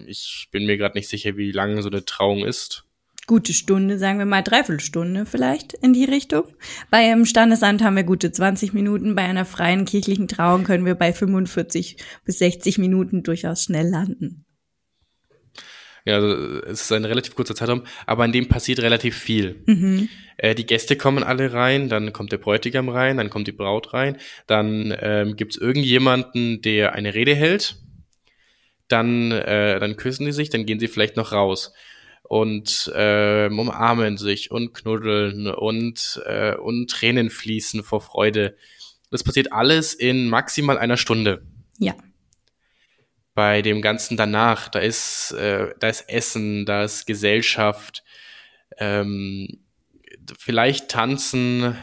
Ich 0.06 0.48
bin 0.52 0.66
mir 0.66 0.78
gerade 0.78 0.98
nicht 0.98 1.08
sicher, 1.08 1.38
wie 1.38 1.52
lange 1.52 1.82
so 1.82 1.90
eine 1.90 2.06
Trauung 2.06 2.46
ist. 2.46 2.84
Gute 3.26 3.52
Stunde, 3.52 4.00
sagen 4.00 4.20
wir 4.20 4.26
mal 4.26 4.42
Dreiviertelstunde 4.42 5.26
vielleicht 5.26 5.74
in 5.74 5.92
die 5.92 6.06
Richtung. 6.06 6.46
Bei 6.90 7.00
einem 7.00 7.26
Standesamt 7.26 7.84
haben 7.84 7.98
wir 7.98 8.06
gute 8.06 8.32
20 8.32 8.72
Minuten, 8.74 9.16
bei 9.16 9.24
einer 9.24 9.44
freien 9.44 9.84
kirchlichen 9.84 10.30
Trauung 10.30 10.64
können 10.64 10.86
wir 10.86 10.96
bei 10.96 11.12
45 11.12 11.98
bis 12.24 12.40
60 12.40 12.78
Minuten 12.78 13.24
durchaus 13.24 13.64
schnell 13.64 13.90
landen. 13.90 14.47
Ja, 16.08 16.16
also 16.16 16.62
es 16.62 16.84
ist 16.84 16.92
ein 16.94 17.04
relativ 17.04 17.36
kurzer 17.36 17.54
Zeitraum, 17.54 17.84
aber 18.06 18.24
in 18.24 18.32
dem 18.32 18.48
passiert 18.48 18.80
relativ 18.80 19.18
viel. 19.18 19.62
Mhm. 19.66 20.08
Äh, 20.38 20.56
die 20.56 20.66
Gäste 20.66 20.96
kommen 20.96 21.22
alle 21.22 21.52
rein, 21.52 21.90
dann 21.90 22.14
kommt 22.14 22.32
der 22.32 22.38
Bräutigam 22.38 22.88
rein, 22.88 23.18
dann 23.18 23.30
kommt 23.30 23.46
die 23.46 23.52
Braut 23.52 23.94
rein, 23.94 24.16
dann 24.46 24.96
ähm, 25.02 25.36
gibt 25.36 25.56
es 25.56 25.62
irgendjemanden, 25.62 26.62
der 26.62 26.94
eine 26.94 27.14
Rede 27.14 27.36
hält, 27.36 27.76
dann, 28.88 29.34
äh, 29.34 29.82
dann 29.82 29.98
küssen 29.98 30.26
die 30.26 30.32
sich, 30.32 30.50
dann 30.50 30.66
gehen 30.66 30.80
sie 30.80 30.88
vielleicht 30.88 31.18
noch 31.18 31.34
raus 31.34 31.74
und 32.24 32.90
äh, 32.96 33.48
umarmen 33.48 34.16
sich 34.16 34.50
und 34.50 34.74
knuddeln 34.74 35.48
und, 35.48 36.22
äh, 36.26 36.56
und 36.56 36.90
Tränen 36.90 37.30
fließen 37.30 37.84
vor 37.84 38.00
Freude. 38.00 38.56
Das 39.12 39.26
passiert 39.26 39.52
alles 39.52 39.94
in 39.94 40.30
maximal 40.30 40.78
einer 40.78 40.96
Stunde. 40.96 41.42
Ja 41.80 41.96
bei 43.38 43.62
dem 43.62 43.84
Ganzen 43.84 44.18
danach. 44.18 44.68
Da 44.68 44.80
ist, 44.80 45.32
äh, 45.34 45.68
da 45.80 45.90
ist 45.90 46.10
Essen, 46.10 46.66
da 46.66 46.84
ist 46.84 47.06
Gesellschaft, 47.06 48.04
ähm, 48.80 49.60
vielleicht 50.40 50.90
Tanzen. 50.90 51.78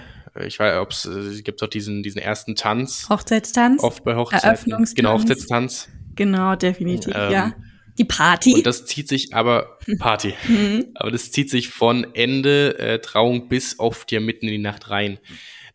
Ich 0.44 0.58
weiß, 0.58 0.78
ob 0.78 0.90
es 0.90 1.04
äh, 1.06 1.42
gibt 1.42 1.62
auch 1.62 1.68
diesen, 1.68 2.02
diesen 2.02 2.20
ersten 2.20 2.56
Tanz. 2.56 3.08
Hochzeitstanz. 3.08 3.84
Oft 3.84 4.02
bei 4.02 4.16
Hochzeiten. 4.16 4.48
Eröffnungstanz. 4.48 4.94
Genau, 4.96 5.12
Hochzeitstanz. 5.12 5.88
Genau, 6.16 6.56
definitiv, 6.56 7.14
ähm, 7.14 7.30
ja. 7.30 7.54
Die 7.98 8.04
Party. 8.04 8.54
Und 8.54 8.66
das 8.66 8.86
zieht 8.86 9.06
sich 9.06 9.32
aber, 9.32 9.78
Party. 10.00 10.34
Mhm. 10.48 10.86
aber 10.96 11.12
das 11.12 11.30
zieht 11.30 11.50
sich 11.50 11.68
von 11.68 12.04
Ende 12.14 12.76
äh, 12.80 12.98
Trauung 12.98 13.48
bis 13.48 13.78
oft 13.78 14.10
ja 14.10 14.18
mitten 14.18 14.46
in 14.46 14.54
die 14.54 14.58
Nacht 14.58 14.90
rein. 14.90 15.20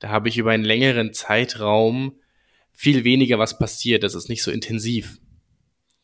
Da 0.01 0.09
habe 0.09 0.27
ich 0.27 0.37
über 0.37 0.51
einen 0.51 0.65
längeren 0.65 1.13
Zeitraum 1.13 2.19
viel 2.73 3.05
weniger 3.05 3.39
was 3.39 3.57
passiert. 3.57 4.03
Das 4.03 4.13
ist 4.13 4.27
nicht 4.27 4.43
so 4.43 4.51
intensiv. 4.51 5.19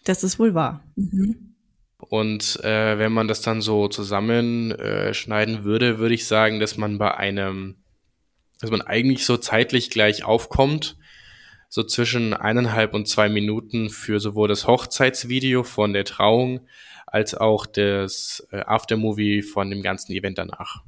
Das 0.05 0.23
ist 0.23 0.39
wohl 0.39 0.53
wahr. 0.53 0.81
Mhm. 0.95 1.55
Und 1.97 2.63
äh, 2.63 2.97
wenn 2.97 3.11
man 3.11 3.27
das 3.27 3.41
dann 3.41 3.61
so 3.61 3.87
zusammenschneiden 3.87 5.55
äh, 5.55 5.63
würde, 5.63 5.97
würde 5.97 6.15
ich 6.15 6.27
sagen, 6.27 6.59
dass 6.59 6.77
man 6.77 6.97
bei 6.97 7.15
einem, 7.15 7.75
dass 8.59 8.69
man 8.69 8.81
eigentlich 8.81 9.25
so 9.25 9.37
zeitlich 9.37 9.89
gleich 9.89 10.23
aufkommt. 10.23 10.97
so 11.67 11.83
zwischen 11.83 12.33
eineinhalb 12.33 12.93
und 12.93 13.07
zwei 13.07 13.27
Minuten 13.27 13.89
für 13.89 14.19
sowohl 14.19 14.47
das 14.47 14.67
Hochzeitsvideo 14.67 15.63
von 15.63 15.91
der 15.93 16.05
Trauung 16.05 16.61
als 17.07 17.33
auch 17.33 17.65
das 17.65 18.47
äh, 18.51 18.59
Aftermovie 18.59 19.41
von 19.41 19.69
dem 19.69 19.81
ganzen 19.81 20.13
Event 20.13 20.37
danach. 20.37 20.83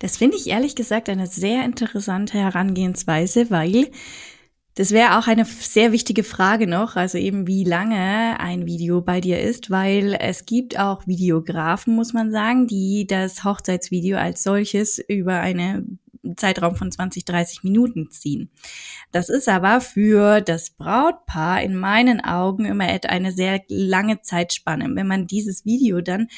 Das 0.00 0.16
finde 0.16 0.36
ich 0.36 0.48
ehrlich 0.48 0.74
gesagt 0.74 1.08
eine 1.08 1.26
sehr 1.26 1.64
interessante 1.64 2.38
Herangehensweise, 2.38 3.50
weil 3.50 3.90
das 4.80 4.92
wäre 4.92 5.18
auch 5.18 5.26
eine 5.26 5.44
sehr 5.44 5.92
wichtige 5.92 6.24
Frage 6.24 6.66
noch, 6.66 6.96
also 6.96 7.18
eben 7.18 7.46
wie 7.46 7.64
lange 7.64 8.40
ein 8.40 8.64
Video 8.64 9.02
bei 9.02 9.20
dir 9.20 9.38
ist, 9.38 9.70
weil 9.70 10.16
es 10.18 10.46
gibt 10.46 10.78
auch 10.78 11.06
Videografen, 11.06 11.94
muss 11.94 12.14
man 12.14 12.32
sagen, 12.32 12.66
die 12.66 13.06
das 13.06 13.44
Hochzeitsvideo 13.44 14.16
als 14.16 14.42
solches 14.42 14.98
über 14.98 15.38
eine 15.38 15.84
Zeitraum 16.36 16.76
von 16.76 16.90
20, 16.90 17.26
30 17.26 17.62
Minuten 17.62 18.10
ziehen. 18.10 18.48
Das 19.12 19.28
ist 19.28 19.50
aber 19.50 19.82
für 19.82 20.40
das 20.40 20.70
Brautpaar 20.70 21.60
in 21.60 21.76
meinen 21.76 22.24
Augen 22.24 22.64
immer 22.64 22.86
eine 22.86 23.32
sehr 23.32 23.60
lange 23.68 24.22
Zeitspanne. 24.22 24.88
Wenn 24.94 25.06
man 25.06 25.26
dieses 25.26 25.66
Video 25.66 26.00
dann 26.00 26.28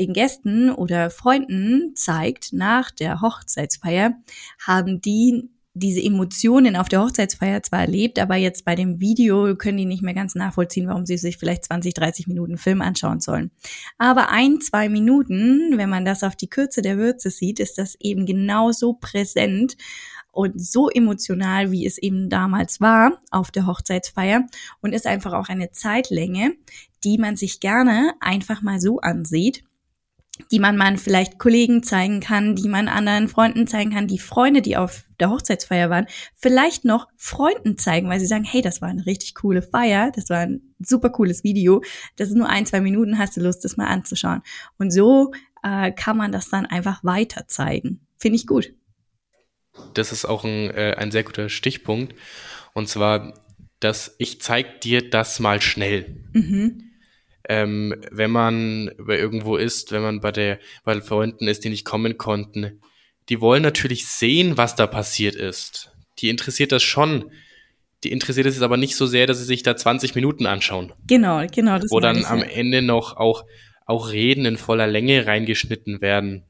den 0.00 0.12
Gästen 0.12 0.72
oder 0.72 1.08
Freunden 1.08 1.94
zeigt 1.94 2.52
nach 2.52 2.90
der 2.90 3.20
Hochzeitsfeier, 3.20 4.14
haben 4.58 5.00
die 5.00 5.52
diese 5.74 6.02
Emotionen 6.02 6.76
auf 6.76 6.88
der 6.88 7.00
Hochzeitsfeier 7.02 7.62
zwar 7.62 7.80
erlebt, 7.80 8.18
aber 8.18 8.36
jetzt 8.36 8.64
bei 8.64 8.74
dem 8.74 9.00
Video 9.00 9.56
können 9.56 9.78
die 9.78 9.86
nicht 9.86 10.02
mehr 10.02 10.14
ganz 10.14 10.34
nachvollziehen, 10.34 10.86
warum 10.86 11.06
sie 11.06 11.16
sich 11.16 11.38
vielleicht 11.38 11.64
20, 11.64 11.94
30 11.94 12.26
Minuten 12.26 12.58
Film 12.58 12.82
anschauen 12.82 13.20
sollen. 13.20 13.50
Aber 13.96 14.28
ein, 14.28 14.60
zwei 14.60 14.88
Minuten, 14.88 15.78
wenn 15.78 15.88
man 15.88 16.04
das 16.04 16.22
auf 16.22 16.36
die 16.36 16.50
Kürze 16.50 16.82
der 16.82 16.98
Würze 16.98 17.30
sieht, 17.30 17.58
ist 17.58 17.78
das 17.78 17.96
eben 18.00 18.26
genauso 18.26 18.92
präsent 18.94 19.76
und 20.30 20.60
so 20.60 20.88
emotional, 20.90 21.70
wie 21.72 21.86
es 21.86 21.98
eben 21.98 22.28
damals 22.28 22.80
war 22.80 23.20
auf 23.30 23.50
der 23.50 23.66
Hochzeitsfeier 23.66 24.46
und 24.80 24.92
ist 24.92 25.06
einfach 25.06 25.32
auch 25.32 25.48
eine 25.48 25.70
Zeitlänge, 25.70 26.54
die 27.04 27.18
man 27.18 27.36
sich 27.36 27.60
gerne 27.60 28.12
einfach 28.20 28.62
mal 28.62 28.80
so 28.80 29.00
ansieht 29.00 29.64
die 30.50 30.58
man 30.58 30.76
man 30.76 30.96
vielleicht 30.96 31.38
Kollegen 31.38 31.82
zeigen 31.82 32.20
kann, 32.20 32.56
die 32.56 32.68
man 32.68 32.88
anderen 32.88 33.28
Freunden 33.28 33.66
zeigen 33.66 33.92
kann, 33.92 34.08
die 34.08 34.18
Freunde, 34.18 34.62
die 34.62 34.76
auf 34.76 35.04
der 35.22 35.30
Hochzeitsfeier 35.30 35.88
waren, 35.88 36.06
vielleicht 36.36 36.84
noch 36.84 37.08
Freunden 37.16 37.78
zeigen, 37.78 38.08
weil 38.08 38.20
sie 38.20 38.26
sagen, 38.26 38.44
hey, 38.44 38.60
das 38.60 38.82
war 38.82 38.88
eine 38.88 39.06
richtig 39.06 39.34
coole 39.34 39.62
Feier, 39.62 40.12
das 40.14 40.28
war 40.28 40.40
ein 40.40 40.74
super 40.78 41.10
cooles 41.10 41.44
Video, 41.44 41.82
das 42.16 42.28
ist 42.28 42.34
nur 42.34 42.48
ein, 42.48 42.66
zwei 42.66 42.80
Minuten, 42.80 43.18
hast 43.18 43.36
du 43.36 43.40
Lust, 43.40 43.64
das 43.64 43.76
mal 43.76 43.86
anzuschauen. 43.86 44.42
Und 44.78 44.90
so 44.90 45.32
äh, 45.62 45.92
kann 45.92 46.16
man 46.16 46.32
das 46.32 46.50
dann 46.50 46.66
einfach 46.66 47.02
weiter 47.04 47.46
zeigen. 47.46 48.00
Finde 48.18 48.36
ich 48.36 48.46
gut. 48.46 48.74
Das 49.94 50.12
ist 50.12 50.26
auch 50.26 50.44
ein, 50.44 50.70
äh, 50.70 50.96
ein 50.98 51.10
sehr 51.10 51.24
guter 51.24 51.48
Stichpunkt. 51.48 52.14
Und 52.74 52.88
zwar, 52.88 53.34
dass 53.80 54.14
ich 54.18 54.40
zeig 54.40 54.82
dir 54.82 55.08
das 55.08 55.40
mal 55.40 55.62
schnell. 55.62 56.24
Mhm 56.32 56.92
ähm, 57.48 57.94
wenn 58.10 58.30
man 58.30 58.90
irgendwo 59.08 59.56
ist, 59.56 59.92
wenn 59.92 60.02
man 60.02 60.20
bei 60.20 60.32
der 60.32 60.58
bei 60.84 60.94
den 60.94 61.02
Freunden 61.02 61.48
ist, 61.48 61.64
die 61.64 61.70
nicht 61.70 61.84
kommen 61.84 62.18
konnten, 62.18 62.80
die 63.28 63.40
wollen 63.40 63.62
natürlich 63.62 64.06
sehen, 64.06 64.56
was 64.56 64.74
da 64.74 64.86
passiert 64.86 65.34
ist. 65.34 65.92
Die 66.18 66.28
interessiert 66.28 66.72
das 66.72 66.82
schon. 66.82 67.30
Die 68.04 68.10
interessiert 68.10 68.46
es 68.46 68.62
aber 68.62 68.76
nicht 68.76 68.96
so 68.96 69.06
sehr, 69.06 69.26
dass 69.26 69.38
sie 69.38 69.44
sich 69.44 69.62
da 69.62 69.76
20 69.76 70.14
Minuten 70.14 70.46
anschauen. 70.46 70.92
Genau, 71.06 71.44
genau. 71.46 71.78
Das 71.78 71.90
wo 71.90 72.00
dann 72.00 72.24
am 72.24 72.42
Ende 72.42 72.82
noch 72.82 73.16
auch, 73.16 73.44
auch 73.86 74.10
Reden 74.10 74.44
in 74.44 74.56
voller 74.56 74.86
Länge 74.88 75.26
reingeschnitten 75.26 76.00
werden. 76.00 76.44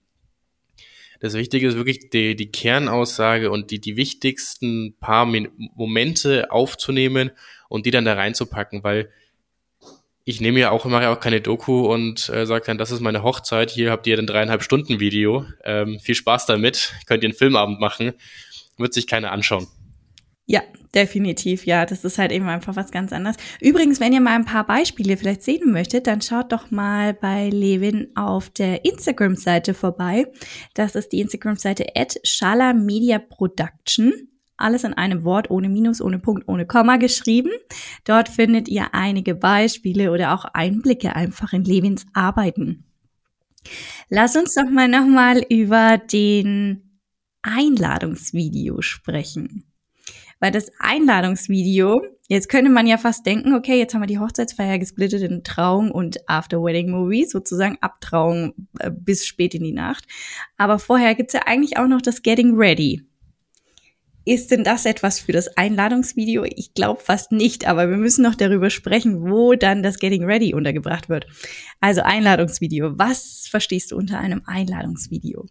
Das 1.20 1.34
Wichtige 1.34 1.68
ist 1.68 1.76
wirklich 1.76 2.10
die, 2.10 2.34
die 2.34 2.50
Kernaussage 2.50 3.50
und 3.50 3.70
die, 3.70 3.80
die 3.80 3.96
wichtigsten 3.96 4.96
paar 4.98 5.24
Min 5.24 5.50
Momente 5.76 6.50
aufzunehmen 6.50 7.30
und 7.68 7.86
die 7.86 7.92
dann 7.92 8.04
da 8.04 8.14
reinzupacken, 8.14 8.82
weil 8.82 9.10
ich 10.24 10.40
nehme 10.40 10.60
ja 10.60 10.70
auch, 10.70 10.84
mache 10.84 11.04
ja 11.04 11.12
auch 11.12 11.20
keine 11.20 11.40
Doku 11.40 11.92
und 11.92 12.28
äh, 12.28 12.46
sage 12.46 12.64
dann, 12.66 12.78
das 12.78 12.90
ist 12.90 13.00
meine 13.00 13.22
Hochzeit, 13.22 13.70
hier 13.70 13.90
habt 13.90 14.06
ihr 14.06 14.18
ein 14.18 14.26
dreieinhalb 14.26 14.62
Stunden 14.62 15.00
Video. 15.00 15.44
Ähm, 15.64 15.98
viel 16.00 16.14
Spaß 16.14 16.46
damit, 16.46 16.94
könnt 17.06 17.22
ihr 17.22 17.28
einen 17.28 17.36
Filmabend 17.36 17.80
machen. 17.80 18.12
Wird 18.78 18.94
sich 18.94 19.06
keiner 19.06 19.32
anschauen. 19.32 19.66
Ja, 20.46 20.62
definitiv. 20.94 21.66
Ja, 21.66 21.86
das 21.86 22.04
ist 22.04 22.18
halt 22.18 22.32
eben 22.32 22.48
einfach 22.48 22.74
was 22.74 22.90
ganz 22.90 23.12
anderes. 23.12 23.36
Übrigens, 23.60 24.00
wenn 24.00 24.12
ihr 24.12 24.20
mal 24.20 24.34
ein 24.34 24.44
paar 24.44 24.66
Beispiele 24.66 25.16
vielleicht 25.16 25.42
sehen 25.42 25.70
möchtet, 25.72 26.06
dann 26.06 26.20
schaut 26.20 26.52
doch 26.52 26.70
mal 26.70 27.14
bei 27.14 27.48
Levin 27.48 28.08
auf 28.16 28.50
der 28.50 28.84
Instagram-Seite 28.84 29.72
vorbei. 29.72 30.26
Das 30.74 30.94
ist 30.94 31.12
die 31.12 31.20
Instagram-Seite 31.20 31.94
at 31.94 32.18
Shala 32.24 32.72
Media 32.72 33.18
Production 33.18 34.12
alles 34.62 34.84
in 34.84 34.94
einem 34.94 35.24
Wort, 35.24 35.50
ohne 35.50 35.68
Minus, 35.68 36.00
ohne 36.00 36.18
Punkt, 36.18 36.48
ohne 36.48 36.66
Komma 36.66 36.96
geschrieben. 36.96 37.50
Dort 38.04 38.28
findet 38.28 38.68
ihr 38.68 38.94
einige 38.94 39.34
Beispiele 39.34 40.10
oder 40.10 40.34
auch 40.34 40.44
Einblicke 40.44 41.14
einfach 41.16 41.52
in 41.52 41.64
Levins 41.64 42.06
Arbeiten. 42.12 42.84
Lass 44.08 44.36
uns 44.36 44.54
doch 44.54 44.68
mal 44.68 44.88
nochmal 44.88 45.44
über 45.48 45.98
den 45.98 46.98
Einladungsvideo 47.42 48.80
sprechen. 48.82 49.64
Weil 50.40 50.50
das 50.50 50.72
Einladungsvideo, 50.80 52.02
jetzt 52.28 52.48
könnte 52.48 52.70
man 52.70 52.88
ja 52.88 52.98
fast 52.98 53.24
denken, 53.26 53.54
okay, 53.54 53.78
jetzt 53.78 53.94
haben 53.94 54.02
wir 54.02 54.08
die 54.08 54.18
Hochzeitsfeier 54.18 54.80
gesplittet 54.80 55.22
in 55.22 55.44
Trauung 55.44 55.92
und 55.92 56.28
After-Wedding-Movie, 56.28 57.26
sozusagen 57.26 57.78
Abtrauung 57.80 58.54
äh, 58.80 58.90
bis 58.90 59.24
spät 59.24 59.54
in 59.54 59.62
die 59.62 59.72
Nacht. 59.72 60.04
Aber 60.56 60.80
vorher 60.80 61.14
gibt's 61.14 61.34
ja 61.34 61.42
eigentlich 61.46 61.76
auch 61.76 61.86
noch 61.86 62.02
das 62.02 62.22
Getting 62.22 62.56
Ready. 62.56 63.06
Ist 64.24 64.50
denn 64.50 64.62
das 64.62 64.86
etwas 64.86 65.18
für 65.18 65.32
das 65.32 65.56
Einladungsvideo? 65.56 66.44
Ich 66.44 66.74
glaube 66.74 67.00
fast 67.02 67.32
nicht, 67.32 67.66
aber 67.66 67.90
wir 67.90 67.96
müssen 67.96 68.22
noch 68.22 68.36
darüber 68.36 68.70
sprechen, 68.70 69.22
wo 69.22 69.54
dann 69.54 69.82
das 69.82 69.98
Getting 69.98 70.24
Ready 70.24 70.54
untergebracht 70.54 71.08
wird. 71.08 71.26
Also 71.80 72.02
Einladungsvideo. 72.02 72.98
Was 72.98 73.48
verstehst 73.50 73.90
du 73.90 73.96
unter 73.96 74.20
einem 74.20 74.42
Einladungsvideo? 74.46 75.46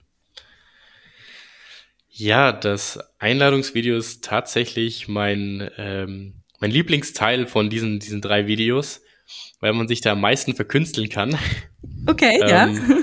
Ja, 2.10 2.52
das 2.52 3.00
Einladungsvideo 3.20 3.98
ist 3.98 4.24
tatsächlich 4.24 5.08
mein, 5.08 5.70
ähm, 5.78 6.44
mein 6.60 6.72
Lieblingsteil 6.72 7.48
von 7.48 7.70
diesen, 7.70 8.00
diesen 8.00 8.22
drei 8.22 8.48
Videos, 8.48 9.02
weil 9.60 9.74
man 9.74 9.88
sich 9.88 10.02
da 10.02 10.14
am 10.14 10.22
meisten 10.22 10.56
verkünsteln 10.56 11.10
kann. 11.10 11.38
Okay, 12.06 12.40
ähm, 12.42 12.48
ja. 12.48 12.98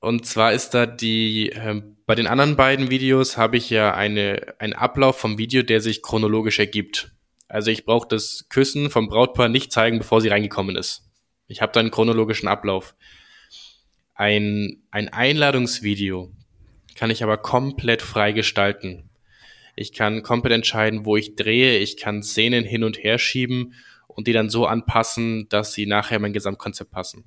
Und 0.00 0.26
zwar 0.26 0.52
ist 0.52 0.70
da 0.70 0.84
die 0.84 1.50
ähm, 1.50 1.96
bei 2.12 2.16
den 2.16 2.26
anderen 2.26 2.56
beiden 2.56 2.90
Videos 2.90 3.38
habe 3.38 3.56
ich 3.56 3.70
ja 3.70 3.94
eine, 3.94 4.54
einen 4.58 4.74
Ablauf 4.74 5.18
vom 5.18 5.38
Video, 5.38 5.62
der 5.62 5.80
sich 5.80 6.02
chronologisch 6.02 6.58
ergibt. 6.58 7.10
Also 7.48 7.70
ich 7.70 7.86
brauche 7.86 8.06
das 8.06 8.50
Küssen 8.50 8.90
vom 8.90 9.08
Brautpaar 9.08 9.48
nicht 9.48 9.72
zeigen, 9.72 9.96
bevor 9.96 10.20
sie 10.20 10.28
reingekommen 10.28 10.76
ist. 10.76 11.08
Ich 11.46 11.62
habe 11.62 11.72
da 11.72 11.80
einen 11.80 11.90
chronologischen 11.90 12.48
Ablauf. 12.48 12.94
Ein, 14.12 14.82
ein 14.90 15.08
Einladungsvideo 15.08 16.30
kann 16.96 17.08
ich 17.08 17.22
aber 17.22 17.38
komplett 17.38 18.02
frei 18.02 18.32
gestalten. 18.32 19.08
Ich 19.74 19.94
kann 19.94 20.22
komplett 20.22 20.52
entscheiden, 20.52 21.06
wo 21.06 21.16
ich 21.16 21.34
drehe. 21.34 21.78
Ich 21.78 21.96
kann 21.96 22.22
Szenen 22.22 22.64
hin 22.64 22.84
und 22.84 23.02
her 23.02 23.16
schieben 23.16 23.72
und 24.06 24.26
die 24.26 24.34
dann 24.34 24.50
so 24.50 24.66
anpassen, 24.66 25.48
dass 25.48 25.72
sie 25.72 25.86
nachher 25.86 26.18
mein 26.18 26.34
Gesamtkonzept 26.34 26.90
passen. 26.90 27.24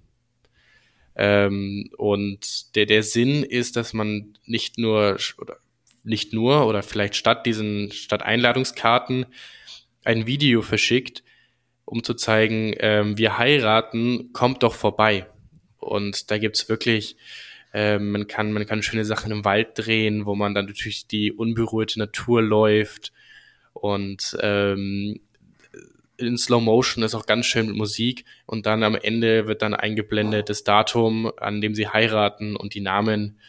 Ähm, 1.16 1.90
und 1.98 2.76
der, 2.76 2.86
der 2.86 3.04
Sinn 3.04 3.44
ist, 3.44 3.76
dass 3.76 3.94
man 3.94 4.38
nicht 4.46 4.78
nur 4.78 5.18
oder 5.38 5.58
nicht 6.04 6.34
nur 6.34 6.68
oder 6.68 6.84
vielleicht 6.84 7.16
statt 7.16 7.46
diesen, 7.46 7.92
statt 7.92 8.22
Einladungskarten 8.22 9.26
ein 10.04 10.28
Video 10.28 10.62
verschickt, 10.62 11.24
um 11.84 12.04
zu 12.04 12.14
zeigen, 12.14 12.74
ähm, 12.78 13.18
wir 13.18 13.38
heiraten, 13.38 14.32
kommt 14.34 14.64
doch 14.64 14.76
vorbei. 14.76 15.28
Und 15.80 16.30
da 16.32 16.38
gibt's 16.38 16.70
wirklich, 16.70 17.18
ähm, 17.74 18.12
man 18.12 18.28
kann, 18.28 18.52
man 18.52 18.66
kann 18.66 18.84
schöne 18.84 19.06
Sachen 19.06 19.32
im 19.32 19.46
Wald 19.46 19.70
drehen, 19.76 20.26
wo 20.26 20.36
man 20.36 20.54
dann 20.54 20.66
natürlich 20.66 21.08
die 21.08 21.32
unberührte 21.32 22.00
Natur 22.00 22.42
läuft 22.42 23.12
und 23.74 24.38
ähm, 24.42 25.20
in 26.18 26.38
Slow 26.38 26.62
Motion 26.62 27.04
ist 27.04 27.16
auch 27.16 27.26
ganz 27.26 27.46
schön 27.46 27.68
mit 27.68 27.76
Musik 27.76 28.26
und 28.46 28.66
dann 28.66 28.84
am 28.84 28.96
Ende 28.96 29.48
wird 29.48 29.62
dann 29.62 29.74
eingeblendet 29.74 30.50
das 30.50 30.64
Datum, 30.64 31.32
an 31.38 31.62
dem 31.62 31.76
sie 31.76 31.88
heiraten 31.88 32.56
und 32.56 32.74
die 32.74 32.82
Namen 32.82 33.40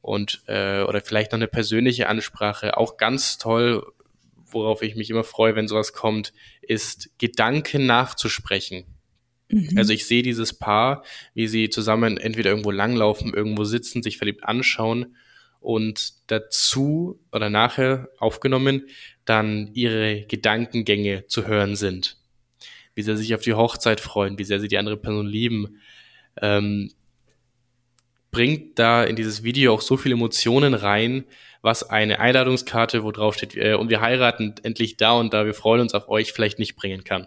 und 0.00 0.42
äh, 0.46 0.82
oder 0.82 1.00
vielleicht 1.00 1.32
noch 1.32 1.38
eine 1.38 1.48
persönliche 1.48 2.08
Ansprache. 2.08 2.76
Auch 2.76 2.96
ganz 2.96 3.38
toll, 3.38 3.84
worauf 4.46 4.82
ich 4.82 4.96
mich 4.96 5.10
immer 5.10 5.24
freue, 5.24 5.56
wenn 5.56 5.68
sowas 5.68 5.92
kommt, 5.92 6.32
ist 6.60 7.10
Gedanken 7.18 7.86
nachzusprechen. 7.86 8.84
Mhm. 9.48 9.76
Also 9.76 9.92
ich 9.92 10.06
sehe 10.06 10.22
dieses 10.22 10.52
Paar, 10.52 11.04
wie 11.34 11.48
sie 11.48 11.70
zusammen 11.70 12.16
entweder 12.18 12.50
irgendwo 12.50 12.70
langlaufen, 12.70 13.32
irgendwo 13.34 13.64
sitzen, 13.64 14.02
sich 14.02 14.18
verliebt 14.18 14.44
anschauen 14.44 15.16
und 15.60 16.12
dazu 16.26 17.18
oder 17.32 17.48
nachher 17.48 18.10
aufgenommen 18.18 18.86
dann 19.24 19.70
ihre 19.74 20.22
Gedankengänge 20.22 21.26
zu 21.26 21.46
hören 21.46 21.76
sind. 21.76 22.16
Wie 22.94 23.02
sehr 23.02 23.16
sie 23.16 23.24
sich 23.24 23.34
auf 23.34 23.42
die 23.42 23.54
Hochzeit 23.54 24.00
freuen, 24.00 24.38
wie 24.38 24.44
sehr 24.44 24.60
sie 24.60 24.68
die 24.68 24.78
andere 24.78 24.96
Person 24.96 25.26
lieben. 25.26 25.80
Ähm, 26.40 26.92
bringt 28.30 28.78
da 28.78 29.04
in 29.04 29.16
dieses 29.16 29.42
Video 29.44 29.72
auch 29.72 29.80
so 29.80 29.96
viele 29.96 30.14
Emotionen 30.14 30.74
rein, 30.74 31.24
was 31.62 31.88
eine 31.88 32.18
Einladungskarte, 32.18 33.04
wo 33.04 33.10
drauf 33.10 33.36
steht, 33.36 33.56
äh, 33.56 33.74
und 33.74 33.88
wir 33.88 34.00
heiraten 34.00 34.54
endlich 34.62 34.96
da 34.96 35.12
und 35.12 35.32
da, 35.32 35.46
wir 35.46 35.54
freuen 35.54 35.80
uns 35.80 35.94
auf 35.94 36.08
euch, 36.08 36.32
vielleicht 36.32 36.58
nicht 36.58 36.76
bringen 36.76 37.04
kann. 37.04 37.26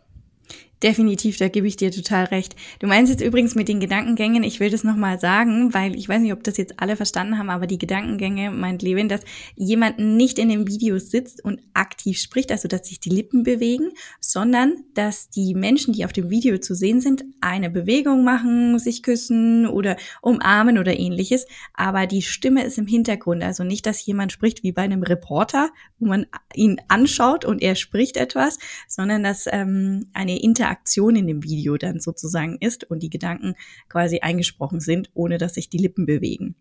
Definitiv, 0.84 1.38
da 1.38 1.48
gebe 1.48 1.68
ich 1.68 1.76
dir 1.76 1.92
total 1.92 2.26
recht. 2.26 2.56
Du 2.78 2.86
meinst 2.86 3.12
jetzt 3.12 3.24
übrigens 3.24 3.56
mit 3.56 3.68
den 3.68 3.80
Gedankengängen, 3.80 4.44
ich 4.44 4.60
will 4.60 4.70
das 4.70 4.84
nochmal 4.84 5.20
sagen, 5.20 5.74
weil 5.74 5.96
ich 5.96 6.08
weiß 6.08 6.22
nicht, 6.22 6.34
ob 6.34 6.44
das 6.44 6.58
jetzt 6.58 6.80
alle 6.80 6.96
verstanden 6.96 7.40
haben, 7.40 7.50
aber 7.50 7.66
die 7.66 7.80
Gedankengänge 7.80 8.52
meint 8.52 8.84
Levin, 8.84 9.10
dass 9.10 9.22
jemand 9.56 9.98
nicht 9.98 10.38
in 10.38 10.50
dem 10.50 10.68
Video 10.68 11.00
sitzt 11.00 11.44
und 11.44 11.62
aktiv 11.74 12.20
spricht, 12.20 12.52
also 12.52 12.68
dass 12.68 12.88
sich 12.88 13.00
die 13.00 13.10
Lippen 13.10 13.42
bewegen, 13.42 13.90
sondern 14.20 14.84
dass 14.94 15.32
die 15.32 15.56
Menschen, 15.56 15.94
die 15.96 16.06
auf 16.06 16.13
dem 16.13 16.30
Video 16.30 16.60
zu 16.60 16.76
sehen 16.76 17.02
sind, 17.02 17.26
eine 17.42 17.72
Bewegung 17.72 18.24
machen, 18.24 18.78
sich 18.78 19.02
küssen 19.02 19.66
oder 19.66 19.98
umarmen 20.22 20.78
oder 20.78 21.00
ähnliches, 21.00 21.48
aber 21.74 22.06
die 22.06 22.22
Stimme 22.22 22.63
ist 22.63 22.78
im 22.78 22.86
Hintergrund, 22.86 23.44
also 23.44 23.63
nicht, 23.63 23.88
dass 23.88 24.06
jemand 24.06 24.32
spricht 24.32 24.62
wie 24.62 24.74
bei 24.74 24.84
einem 24.84 25.02
Reporter, 25.02 25.72
wo 25.98 26.06
man 26.06 26.28
ihn 26.54 26.80
anschaut 26.88 27.46
und 27.46 27.63
er 27.63 27.74
spricht 27.74 28.16
etwas, 28.16 28.60
sondern 28.88 29.24
dass 29.24 29.48
ähm, 29.52 30.12
eine 30.13 30.40
Inter 30.40 30.67
Interaktion 30.68 31.16
in 31.16 31.28
dem 31.28 31.44
Video 31.44 31.78
dann 31.78 32.00
sozusagen 32.00 32.58
ist 32.60 32.84
und 32.90 33.02
die 33.02 33.10
Gedanken 33.10 33.56
quasi 33.90 34.20
eingesprochen 34.20 34.80
sind, 34.80 35.10
ohne 35.14 35.38
dass 35.38 35.54
sich 35.54 35.70
die 35.70 35.78
Lippen 35.78 36.06
bewegen. 36.06 36.56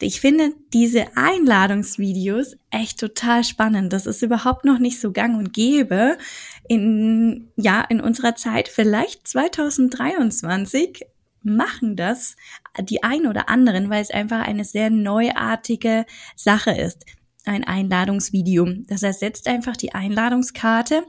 Ich 0.00 0.20
finde 0.20 0.52
diese 0.72 1.16
Einladungsvideos 1.16 2.56
echt 2.70 2.98
total 2.98 3.44
spannend. 3.44 3.92
Das 3.92 4.06
ist 4.06 4.20
überhaupt 4.22 4.64
noch 4.64 4.80
nicht 4.80 5.00
so 5.00 5.12
gang 5.12 5.38
und 5.38 5.52
gäbe 5.52 6.18
in, 6.66 7.52
ja, 7.56 7.82
in 7.82 8.00
unserer 8.00 8.34
Zeit, 8.34 8.66
vielleicht 8.66 9.28
2023 9.28 11.02
machen 11.44 11.94
das 11.94 12.36
die 12.80 13.04
ein 13.04 13.26
oder 13.26 13.48
anderen, 13.48 13.90
weil 13.90 14.02
es 14.02 14.10
einfach 14.10 14.40
eine 14.40 14.64
sehr 14.64 14.90
neuartige 14.90 16.06
Sache 16.34 16.72
ist. 16.72 17.04
Ein 17.44 17.64
Einladungsvideo. 17.64 18.66
Das 18.86 19.02
ersetzt 19.02 19.46
einfach 19.46 19.76
die 19.76 19.94
Einladungskarte 19.94 21.04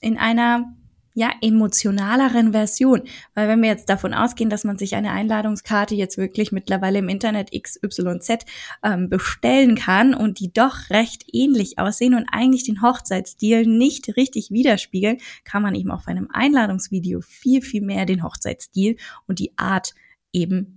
in 0.00 0.18
einer 0.18 0.76
ja, 1.16 1.32
emotionaleren 1.40 2.52
Version. 2.52 3.02
Weil 3.34 3.48
wenn 3.48 3.62
wir 3.62 3.70
jetzt 3.70 3.88
davon 3.88 4.12
ausgehen, 4.12 4.50
dass 4.50 4.64
man 4.64 4.76
sich 4.76 4.94
eine 4.96 5.12
Einladungskarte 5.12 5.94
jetzt 5.94 6.18
wirklich 6.18 6.52
mittlerweile 6.52 6.98
im 6.98 7.08
Internet 7.08 7.50
XYZ 7.50 8.44
ähm, 8.82 9.08
bestellen 9.08 9.76
kann 9.76 10.12
und 10.12 10.40
die 10.40 10.52
doch 10.52 10.90
recht 10.90 11.24
ähnlich 11.32 11.78
aussehen 11.78 12.14
und 12.14 12.26
eigentlich 12.30 12.64
den 12.64 12.82
Hochzeitsstil 12.82 13.66
nicht 13.66 14.14
richtig 14.18 14.50
widerspiegeln, 14.50 15.16
kann 15.44 15.62
man 15.62 15.74
eben 15.74 15.90
auf 15.90 16.06
einem 16.06 16.28
Einladungsvideo 16.30 17.22
viel, 17.22 17.62
viel 17.62 17.80
mehr 17.80 18.04
den 18.04 18.22
Hochzeitsstil 18.22 18.98
und 19.26 19.38
die 19.38 19.56
Art 19.56 19.94
eben 20.34 20.75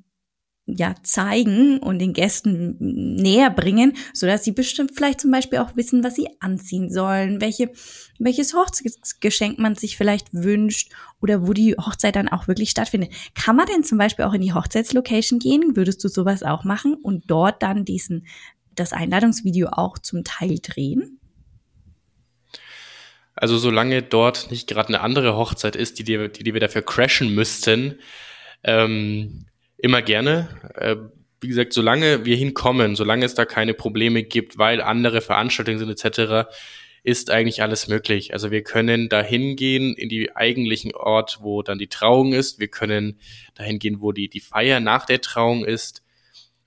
ja 0.78 0.96
zeigen 1.04 1.80
und 1.80 2.00
den 2.00 2.14
Gästen 2.14 2.76
näher 2.80 3.50
bringen, 3.50 3.94
so 4.14 4.28
dass 4.28 4.44
sie 4.44 4.52
bestimmt 4.52 4.92
vielleicht 4.96 5.22
zum 5.22 5.32
Beispiel 5.32 5.60
auch 5.60 5.76
wissen, 5.76 6.04
was 6.04 6.16
sie 6.16 6.28
anziehen 6.40 6.90
sollen, 6.90 7.42
welche 7.42 7.72
welches 8.20 8.54
Hochzeitsgeschenk 8.54 9.60
man 9.60 9.76
sich 9.76 9.98
vielleicht 9.98 10.34
wünscht 10.34 10.92
oder 11.22 11.48
wo 11.48 11.54
die 11.54 11.76
Hochzeit 11.76 12.16
dann 12.16 12.28
auch 12.28 12.48
wirklich 12.48 12.70
stattfindet. 12.70 13.12
Kann 13.34 13.56
man 13.56 13.66
denn 13.66 13.84
zum 13.84 13.98
Beispiel 13.98 14.26
auch 14.26 14.34
in 14.34 14.42
die 14.42 14.54
Hochzeitslocation 14.54 15.40
gehen? 15.40 15.76
Würdest 15.76 16.04
du 16.04 16.10
sowas 16.10 16.44
auch 16.44 16.66
machen 16.66 16.96
und 16.96 17.24
dort 17.28 17.64
dann 17.64 17.86
diesen 17.86 18.28
das 18.76 18.94
Einladungsvideo 18.94 19.70
auch 19.72 19.98
zum 20.00 20.24
Teil 20.24 20.60
drehen? 20.62 21.20
Also 23.36 23.58
solange 23.58 24.02
dort 24.02 24.52
nicht 24.52 24.68
gerade 24.68 24.90
eine 24.90 25.00
andere 25.00 25.38
Hochzeit 25.38 25.78
ist, 25.78 25.98
die, 26.00 26.04
die, 26.04 26.30
die 26.30 26.54
wir 26.54 26.60
dafür 26.60 26.82
crashen 26.82 27.34
müssten, 27.34 27.98
ähm, 28.64 29.46
Immer 29.82 30.02
gerne. 30.02 30.50
Äh, 30.76 30.98
wie 31.42 31.48
gesagt, 31.48 31.74
solange 31.74 32.26
wir 32.26 32.36
hinkommen, 32.36 32.96
solange 32.96 33.26
es 33.26 33.34
da 33.34 33.46
keine 33.46 33.74
Probleme 33.74 34.24
gibt, 34.24 34.58
weil 34.58 34.82
andere 34.82 35.22
Veranstaltungen 35.22 35.80
sind 35.80 35.90
etc., 35.90 36.50
ist 37.02 37.32
eigentlich 37.32 37.62
alles 37.62 37.88
möglich. 37.88 38.34
Also 38.34 38.52
wir 38.52 38.62
können 38.62 39.08
da 39.08 39.22
hingehen 39.22 39.96
in 39.96 40.10
die 40.10 40.36
eigentlichen 40.36 40.94
Ort, 40.94 41.40
wo 41.42 41.64
dann 41.64 41.80
die 41.80 41.88
Trauung 41.88 42.34
ist. 42.34 42.60
Wir 42.60 42.68
können 42.68 43.20
dahin 43.56 43.80
gehen, 43.80 44.02
wo 44.02 44.12
die, 44.12 44.28
die 44.28 44.42
Feier 44.42 44.82
nach 44.82 45.06
der 45.06 45.22
Trauung 45.22 45.64
ist. 45.64 46.04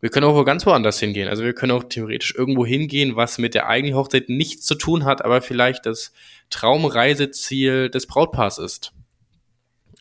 Wir 0.01 0.09
können 0.09 0.25
auch 0.25 0.35
wo 0.35 0.43
ganz 0.43 0.65
woanders 0.65 0.99
hingehen. 0.99 1.29
Also 1.29 1.45
wir 1.45 1.53
können 1.53 1.73
auch 1.73 1.85
theoretisch 1.85 2.35
irgendwo 2.35 2.65
hingehen, 2.65 3.15
was 3.15 3.37
mit 3.37 3.55
der 3.55 3.69
eigentlichen 3.69 3.99
Hochzeit 3.99 4.31
nichts 4.31 4.65
zu 4.65 4.75
tun 4.75 5.05
hat, 5.05 5.23
aber 5.23 5.43
vielleicht 5.43 5.85
das 5.85 6.13
Traumreiseziel 6.49 7.91
des 7.91 8.07
Brautpaars 8.07 8.59
ist. 8.59 8.93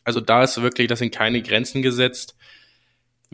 Also 0.02 0.20
da 0.20 0.42
ist 0.42 0.60
wirklich, 0.62 0.88
das 0.88 0.98
sind 0.98 1.14
keine 1.14 1.42
Grenzen 1.42 1.82
gesetzt. 1.82 2.36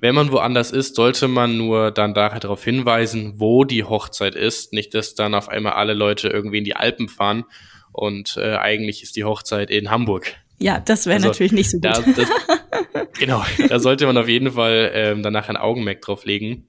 Wenn 0.00 0.14
man 0.14 0.30
woanders 0.30 0.70
ist, 0.70 0.94
sollte 0.94 1.26
man 1.26 1.56
nur 1.56 1.90
dann 1.90 2.14
darauf 2.14 2.62
hinweisen, 2.62 3.34
wo 3.36 3.64
die 3.64 3.82
Hochzeit 3.82 4.36
ist. 4.36 4.72
Nicht, 4.72 4.94
dass 4.94 5.16
dann 5.16 5.34
auf 5.34 5.48
einmal 5.48 5.72
alle 5.72 5.94
Leute 5.94 6.28
irgendwie 6.28 6.58
in 6.58 6.64
die 6.64 6.76
Alpen 6.76 7.08
fahren 7.08 7.44
und 7.92 8.36
äh, 8.36 8.54
eigentlich 8.54 9.02
ist 9.02 9.16
die 9.16 9.24
Hochzeit 9.24 9.70
in 9.70 9.90
Hamburg. 9.90 10.36
Ja, 10.58 10.78
das 10.78 11.06
wäre 11.06 11.16
also, 11.16 11.28
natürlich 11.28 11.52
nicht 11.52 11.70
so 11.70 11.78
gut. 11.78 11.84
Da, 11.84 12.00
das, 12.00 12.28
genau, 13.18 13.44
da 13.68 13.80
sollte 13.80 14.06
man 14.06 14.16
auf 14.16 14.28
jeden 14.28 14.52
Fall 14.52 14.90
ähm, 14.94 15.22
danach 15.22 15.48
ein 15.48 15.56
Augenmerk 15.56 16.00
drauf 16.02 16.24
legen. 16.24 16.68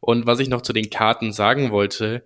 Und 0.00 0.26
was 0.26 0.38
ich 0.38 0.48
noch 0.48 0.62
zu 0.62 0.72
den 0.72 0.90
Karten 0.90 1.32
sagen 1.32 1.72
wollte, 1.72 2.24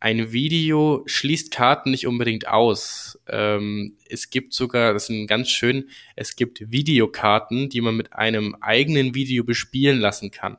ein 0.00 0.32
Video 0.32 1.02
schließt 1.04 1.50
Karten 1.50 1.90
nicht 1.90 2.06
unbedingt 2.06 2.48
aus. 2.48 3.20
Ähm, 3.28 3.98
es 4.08 4.30
gibt 4.30 4.54
sogar, 4.54 4.94
das 4.94 5.10
ist 5.10 5.28
ganz 5.28 5.50
schön, 5.50 5.90
es 6.16 6.36
gibt 6.36 6.72
Videokarten, 6.72 7.68
die 7.68 7.82
man 7.82 7.96
mit 7.96 8.14
einem 8.14 8.56
eigenen 8.62 9.14
Video 9.14 9.44
bespielen 9.44 10.00
lassen 10.00 10.30
kann. 10.30 10.56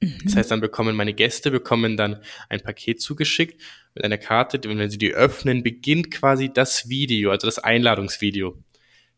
Mhm. 0.00 0.18
Das 0.24 0.36
heißt, 0.36 0.50
dann 0.50 0.60
bekommen 0.60 0.96
meine 0.96 1.14
Gäste 1.14 1.50
bekommen 1.50 1.96
dann 1.96 2.20
ein 2.50 2.60
Paket 2.60 3.00
zugeschickt 3.00 3.60
mit 3.94 4.04
einer 4.04 4.18
Karte, 4.18 4.60
wenn 4.62 4.90
sie 4.90 4.98
die 4.98 5.14
öffnen, 5.14 5.62
beginnt 5.62 6.10
quasi 6.10 6.52
das 6.52 6.90
Video, 6.90 7.30
also 7.30 7.46
das 7.46 7.58
Einladungsvideo. 7.58 8.58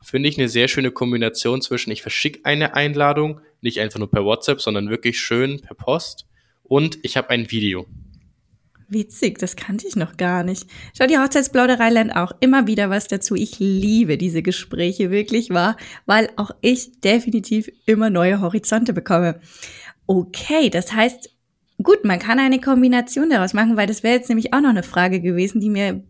Finde 0.00 0.28
ich 0.28 0.38
eine 0.38 0.48
sehr 0.48 0.68
schöne 0.68 0.92
Kombination 0.92 1.60
zwischen, 1.60 1.90
ich 1.90 2.02
verschicke 2.02 2.40
eine 2.44 2.74
Einladung, 2.74 3.40
nicht 3.62 3.80
einfach 3.80 3.98
nur 3.98 4.10
per 4.10 4.24
WhatsApp, 4.24 4.60
sondern 4.60 4.90
wirklich 4.90 5.18
schön 5.18 5.60
per 5.60 5.74
Post 5.74 6.26
und 6.62 6.98
ich 7.02 7.16
habe 7.16 7.30
ein 7.30 7.50
Video. 7.50 7.86
Witzig, 8.88 9.38
das 9.38 9.56
kannte 9.56 9.88
ich 9.88 9.96
noch 9.96 10.16
gar 10.16 10.44
nicht. 10.44 10.68
Schau, 10.96 11.08
die 11.08 11.18
Hochzeitsplauderei 11.18 11.90
lernt 11.90 12.14
auch 12.14 12.32
immer 12.38 12.68
wieder 12.68 12.88
was 12.88 13.08
dazu. 13.08 13.34
Ich 13.34 13.58
liebe 13.58 14.16
diese 14.16 14.42
Gespräche 14.42 15.10
wirklich 15.10 15.50
wahr, 15.50 15.76
weil 16.06 16.30
auch 16.36 16.52
ich 16.60 17.00
definitiv 17.00 17.68
immer 17.86 18.10
neue 18.10 18.40
Horizonte 18.40 18.92
bekomme. 18.92 19.40
Okay, 20.06 20.70
das 20.70 20.92
heißt, 20.92 21.30
gut, 21.82 22.04
man 22.04 22.20
kann 22.20 22.38
eine 22.38 22.60
Kombination 22.60 23.28
daraus 23.28 23.54
machen, 23.54 23.76
weil 23.76 23.88
das 23.88 24.04
wäre 24.04 24.14
jetzt 24.14 24.28
nämlich 24.28 24.54
auch 24.54 24.60
noch 24.60 24.70
eine 24.70 24.84
Frage 24.84 25.20
gewesen, 25.20 25.60
die 25.60 25.70
mir 25.70 26.04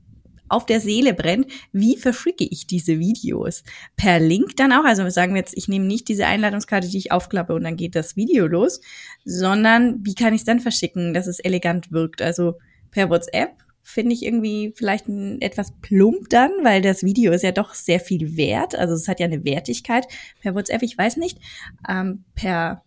auf 0.49 0.67
der 0.67 0.81
Seele 0.81 1.15
brennt, 1.15 1.47
wie 1.73 1.97
verschicke 1.97 2.45
ich 2.45 2.67
diese 2.67 2.99
Videos? 2.99 3.65
Per 3.97 4.21
Link 4.21 4.57
dann 4.57 4.73
auch, 4.73 4.85
also 4.85 5.09
sagen 5.09 5.35
wir 5.35 5.41
jetzt, 5.41 5.57
ich 5.57 5.67
nehme 5.67 5.87
nicht 5.87 6.09
diese 6.09 6.27
Einladungskarte, 6.27 6.89
die 6.89 6.99
ich 6.99 7.11
aufklappe 7.11 7.55
und 7.55 7.65
dann 7.65 7.77
geht 7.77 7.97
das 7.97 8.17
Video 8.17 8.47
los, 8.47 8.81
sondern 9.25 10.05
wie 10.05 10.15
kann 10.15 10.35
ich 10.35 10.43
es 10.43 10.45
dann 10.45 10.61
verschicken, 10.61 11.15
dass 11.15 11.27
es 11.27 11.41
elegant 11.41 11.91
wirkt? 11.91 12.23
Also 12.23 12.55
per 12.96 13.11
WhatsApp 13.11 13.50
finde 13.82 14.14
ich 14.14 14.24
irgendwie 14.24 14.72
vielleicht 14.74 15.06
ein, 15.06 15.42
etwas 15.42 15.74
plump 15.82 16.30
dann, 16.30 16.50
weil 16.62 16.80
das 16.80 17.04
Video 17.04 17.30
ist 17.30 17.42
ja 17.42 17.52
doch 17.52 17.74
sehr 17.74 18.00
viel 18.00 18.38
wert. 18.38 18.74
Also 18.74 18.94
es 18.94 19.06
hat 19.06 19.20
ja 19.20 19.26
eine 19.26 19.44
Wertigkeit. 19.44 20.06
Per 20.40 20.54
WhatsApp, 20.54 20.82
ich 20.82 20.96
weiß 20.96 21.18
nicht. 21.18 21.38
Ähm, 21.87 22.24
per 22.35 22.82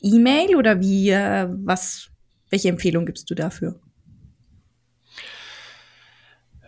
E-Mail 0.00 0.56
oder 0.56 0.80
wie, 0.80 1.10
äh, 1.10 1.46
was, 1.48 2.10
welche 2.50 2.70
Empfehlung 2.70 3.06
gibst 3.06 3.30
du 3.30 3.36
dafür? 3.36 3.80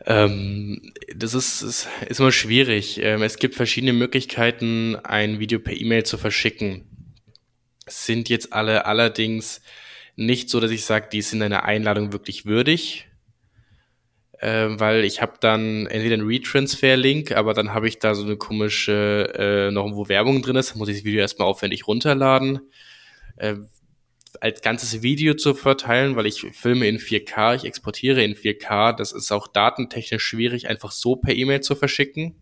Ähm, 0.07 0.93
das 1.15 1.35
ist, 1.35 1.63
ist, 1.63 1.89
ist 2.09 2.21
immer 2.21 2.31
schwierig. 2.31 3.01
Ähm, 3.03 3.23
es 3.23 3.39
gibt 3.39 3.57
verschiedene 3.57 3.93
Möglichkeiten, 3.93 4.95
ein 5.03 5.41
Video 5.41 5.59
per 5.59 5.75
E-Mail 5.77 6.05
zu 6.05 6.17
verschicken. 6.17 6.85
Sind 7.89 8.29
jetzt 8.29 8.53
alle 8.53 8.87
allerdings 8.87 9.63
nicht 10.17 10.51
so, 10.51 10.61
dass 10.61 10.71
ich 10.71 10.85
sage, 10.85 11.09
die 11.13 11.23
sind 11.23 11.43
einer 11.43 11.65
Einladung 11.65 12.13
wirklich 12.13 12.47
würdig, 12.47 13.09
äh, 14.39 14.69
weil 14.71 15.05
ich 15.05 15.21
habe 15.23 15.35
dann 15.41 15.87
entweder 15.87 16.15
einen 16.15 16.27
Retransfer-Link, 16.27 17.33
aber 17.33 17.55
dann 17.55 17.75
habe 17.75 17.89
ich 17.89 17.99
da 17.99 18.15
so 18.15 18.25
eine 18.25 18.37
komische, 18.37 19.33
äh, 19.37 19.71
noch 19.71 19.91
wo 19.95 20.09
Werbung 20.09 20.43
drin 20.43 20.57
ist, 20.57 20.75
muss 20.77 20.89
ich 20.89 20.99
das 20.99 21.05
Video 21.05 21.21
erstmal 21.21 21.49
aufwendig 21.49 21.87
runterladen. 21.87 22.61
Äh, 23.37 23.57
als 24.41 24.63
ganzes 24.63 25.03
Video 25.03 25.35
zu 25.35 25.55
verteilen, 25.55 26.17
weil 26.17 26.27
ich 26.27 26.41
filme 26.53 26.89
in 26.89 26.99
4K, 26.99 27.55
ich 27.57 27.65
exportiere 27.65 28.23
in 28.23 28.35
4K, 28.35 28.93
das 28.93 29.13
ist 29.13 29.31
auch 29.33 29.47
datentechnisch 29.47 30.25
schwierig, 30.25 30.69
einfach 30.69 30.91
so 30.91 31.17
per 31.17 31.35
E-Mail 31.35 31.61
zu 31.61 31.77
verschicken. 31.77 32.35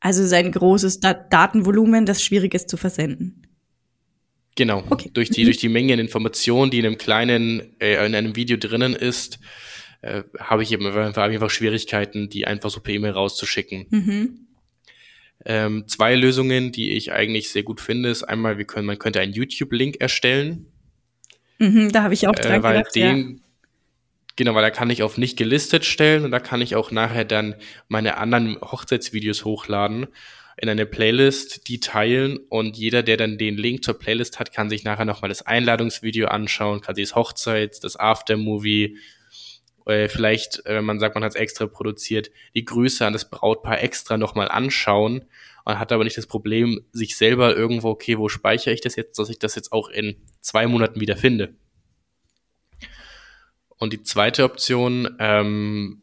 Also 0.00 0.26
sein 0.26 0.52
großes 0.52 1.00
Dat 1.00 1.32
Datenvolumen, 1.32 2.06
das 2.06 2.22
schwierig 2.22 2.54
ist 2.54 2.68
zu 2.68 2.76
versenden. 2.76 3.43
Genau. 4.56 4.84
Okay. 4.88 5.10
Durch 5.12 5.30
die, 5.30 5.44
durch 5.44 5.56
die 5.56 5.68
Menge 5.68 5.94
an 5.94 5.98
Informationen, 5.98 6.70
die 6.70 6.78
in 6.78 6.86
einem 6.86 6.98
kleinen, 6.98 7.78
äh, 7.80 8.04
in 8.06 8.14
einem 8.14 8.36
Video 8.36 8.56
drinnen 8.56 8.94
ist, 8.94 9.40
äh, 10.02 10.22
habe 10.38 10.62
ich 10.62 10.70
eben 10.70 10.86
einfach, 10.86 11.22
einfach 11.22 11.50
Schwierigkeiten, 11.50 12.28
die 12.28 12.46
einfach 12.46 12.70
so 12.70 12.80
per 12.80 12.94
E-Mail 12.94 13.12
rauszuschicken. 13.12 13.86
Mhm. 13.90 14.46
Ähm, 15.44 15.84
zwei 15.88 16.14
Lösungen, 16.14 16.72
die 16.72 16.92
ich 16.92 17.12
eigentlich 17.12 17.50
sehr 17.50 17.64
gut 17.64 17.80
finde, 17.80 18.08
ist 18.10 18.22
einmal, 18.22 18.56
wir 18.58 18.64
können, 18.64 18.86
man 18.86 18.98
könnte 18.98 19.20
einen 19.20 19.32
YouTube-Link 19.32 19.96
erstellen. 20.00 20.66
Mhm, 21.58 21.92
da 21.92 22.02
habe 22.02 22.14
ich 22.14 22.28
auch 22.28 22.36
äh, 22.36 22.42
dran 22.42 22.60
äh, 22.60 22.62
weil 22.62 22.76
gedacht, 22.78 22.94
den, 22.94 23.30
ja. 23.30 23.36
Genau, 24.36 24.54
weil 24.54 24.62
da 24.62 24.70
kann 24.70 24.90
ich 24.90 25.02
auf 25.02 25.16
nicht 25.16 25.36
gelistet 25.36 25.84
stellen 25.84 26.24
und 26.24 26.30
da 26.30 26.40
kann 26.40 26.60
ich 26.60 26.74
auch 26.74 26.90
nachher 26.90 27.24
dann 27.24 27.54
meine 27.88 28.16
anderen 28.16 28.60
Hochzeitsvideos 28.60 29.44
hochladen 29.44 30.08
in 30.56 30.68
eine 30.68 30.86
Playlist, 30.86 31.68
die 31.68 31.80
teilen 31.80 32.38
und 32.48 32.76
jeder, 32.76 33.02
der 33.02 33.16
dann 33.16 33.38
den 33.38 33.56
Link 33.56 33.84
zur 33.84 33.98
Playlist 33.98 34.38
hat, 34.38 34.52
kann 34.52 34.70
sich 34.70 34.84
nachher 34.84 35.04
nochmal 35.04 35.28
das 35.28 35.42
Einladungsvideo 35.42 36.28
anschauen, 36.28 36.80
kann 36.80 36.94
sich 36.94 37.08
das 37.08 37.16
Hochzeits-, 37.16 37.80
das 37.80 37.96
Aftermovie, 37.96 38.98
äh, 39.86 40.08
vielleicht, 40.08 40.62
wenn 40.64 40.84
man 40.84 41.00
sagt, 41.00 41.14
man 41.14 41.24
hat 41.24 41.32
es 41.32 41.36
extra 41.36 41.66
produziert, 41.66 42.30
die 42.54 42.64
Grüße 42.64 43.04
an 43.04 43.12
das 43.12 43.28
Brautpaar 43.28 43.82
extra 43.82 44.16
nochmal 44.16 44.48
anschauen 44.48 45.24
und 45.64 45.78
hat 45.78 45.92
aber 45.92 46.04
nicht 46.04 46.16
das 46.16 46.26
Problem, 46.26 46.84
sich 46.92 47.16
selber 47.16 47.56
irgendwo, 47.56 47.88
okay, 47.90 48.18
wo 48.18 48.28
speichere 48.28 48.72
ich 48.72 48.80
das 48.80 48.96
jetzt, 48.96 49.18
dass 49.18 49.30
ich 49.30 49.38
das 49.38 49.54
jetzt 49.54 49.72
auch 49.72 49.88
in 49.88 50.16
zwei 50.40 50.66
Monaten 50.66 51.00
wieder 51.00 51.16
finde. 51.16 51.54
Und 53.76 53.92
die 53.92 54.02
zweite 54.02 54.44
Option, 54.44 55.16
ähm, 55.18 56.02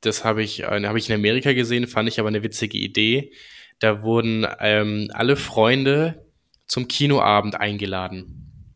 das 0.00 0.24
habe 0.24 0.42
ich, 0.42 0.60
äh, 0.60 0.86
hab 0.86 0.96
ich 0.96 1.08
in 1.08 1.14
Amerika 1.14 1.52
gesehen, 1.52 1.86
fand 1.86 2.08
ich 2.08 2.18
aber 2.18 2.28
eine 2.28 2.42
witzige 2.42 2.78
Idee. 2.78 3.32
Da 3.78 4.02
wurden 4.02 4.46
ähm, 4.60 5.10
alle 5.12 5.36
Freunde 5.36 6.26
zum 6.66 6.88
Kinoabend 6.88 7.54
eingeladen. 7.60 8.74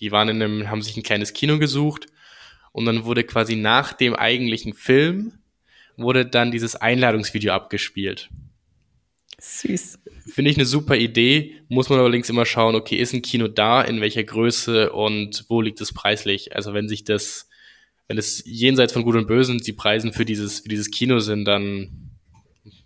Die 0.00 0.12
waren 0.12 0.28
in 0.28 0.42
einem, 0.42 0.70
haben 0.70 0.82
sich 0.82 0.96
ein 0.96 1.02
kleines 1.02 1.32
Kino 1.32 1.58
gesucht 1.58 2.06
und 2.72 2.86
dann 2.86 3.04
wurde 3.04 3.24
quasi 3.24 3.56
nach 3.56 3.92
dem 3.92 4.14
eigentlichen 4.14 4.74
Film 4.74 5.34
wurde 5.96 6.24
dann 6.24 6.50
dieses 6.50 6.76
Einladungsvideo 6.76 7.52
abgespielt. 7.52 8.30
Süß. 9.38 9.98
Finde 10.26 10.50
ich 10.50 10.56
eine 10.56 10.66
super 10.66 10.96
Idee, 10.96 11.56
muss 11.68 11.88
man 11.88 11.98
allerdings 11.98 12.28
immer 12.28 12.46
schauen, 12.46 12.74
okay, 12.74 12.96
ist 12.96 13.12
ein 13.12 13.22
Kino 13.22 13.48
da, 13.48 13.82
in 13.82 14.00
welcher 14.00 14.24
Größe 14.24 14.92
und 14.92 15.44
wo 15.48 15.60
liegt 15.60 15.80
es 15.80 15.92
preislich? 15.92 16.54
Also 16.54 16.72
wenn 16.72 16.88
sich 16.88 17.04
das 17.04 17.50
wenn 18.10 18.18
es 18.18 18.42
jenseits 18.44 18.92
von 18.92 19.04
Gut 19.04 19.14
und 19.14 19.28
Bösen 19.28 19.58
die 19.58 19.72
Preisen 19.72 20.12
für 20.12 20.24
dieses, 20.24 20.58
für 20.58 20.68
dieses 20.68 20.90
Kino 20.90 21.20
sind, 21.20 21.44
dann 21.44 22.09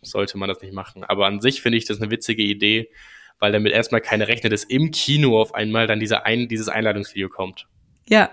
sollte 0.04 0.38
man 0.38 0.48
das 0.48 0.60
nicht 0.60 0.74
machen. 0.74 1.04
Aber 1.04 1.26
an 1.26 1.40
sich 1.40 1.62
finde 1.62 1.78
ich 1.78 1.84
das 1.84 2.00
eine 2.00 2.10
witzige 2.10 2.42
Idee, 2.42 2.90
weil 3.38 3.52
damit 3.52 3.72
erstmal 3.72 4.00
keiner 4.00 4.28
rechnet, 4.28 4.52
dass 4.52 4.64
im 4.64 4.90
Kino 4.90 5.40
auf 5.40 5.54
einmal 5.54 5.86
dann 5.86 6.00
dieser 6.00 6.24
ein, 6.26 6.48
dieses 6.48 6.68
Einladungsvideo 6.68 7.28
kommt. 7.28 7.66
Ja, 8.08 8.30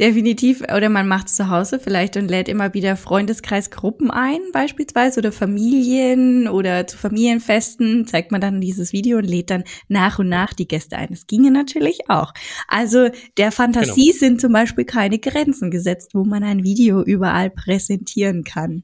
definitiv. 0.00 0.62
Oder 0.62 0.88
man 0.88 1.06
macht 1.06 1.28
es 1.28 1.36
zu 1.36 1.48
Hause 1.48 1.78
vielleicht 1.78 2.16
und 2.16 2.28
lädt 2.28 2.48
immer 2.48 2.74
wieder 2.74 2.96
Freundeskreisgruppen 2.96 4.10
ein, 4.10 4.40
beispielsweise, 4.52 5.20
oder 5.20 5.32
Familien 5.32 6.48
oder 6.48 6.86
zu 6.86 6.98
Familienfesten 6.98 8.06
zeigt 8.06 8.32
man 8.32 8.40
dann 8.40 8.60
dieses 8.60 8.92
Video 8.92 9.18
und 9.18 9.24
lädt 9.24 9.50
dann 9.50 9.64
nach 9.88 10.18
und 10.18 10.28
nach 10.28 10.52
die 10.52 10.66
Gäste 10.66 10.96
ein. 10.96 11.08
Das 11.10 11.26
ginge 11.26 11.52
natürlich 11.52 12.00
auch. 12.08 12.32
Also 12.68 13.08
der 13.36 13.52
Fantasie 13.52 14.06
genau. 14.06 14.18
sind 14.18 14.40
zum 14.40 14.52
Beispiel 14.52 14.84
keine 14.84 15.18
Grenzen 15.18 15.70
gesetzt, 15.70 16.10
wo 16.14 16.24
man 16.24 16.42
ein 16.42 16.64
Video 16.64 17.02
überall 17.02 17.50
präsentieren 17.50 18.42
kann. 18.42 18.82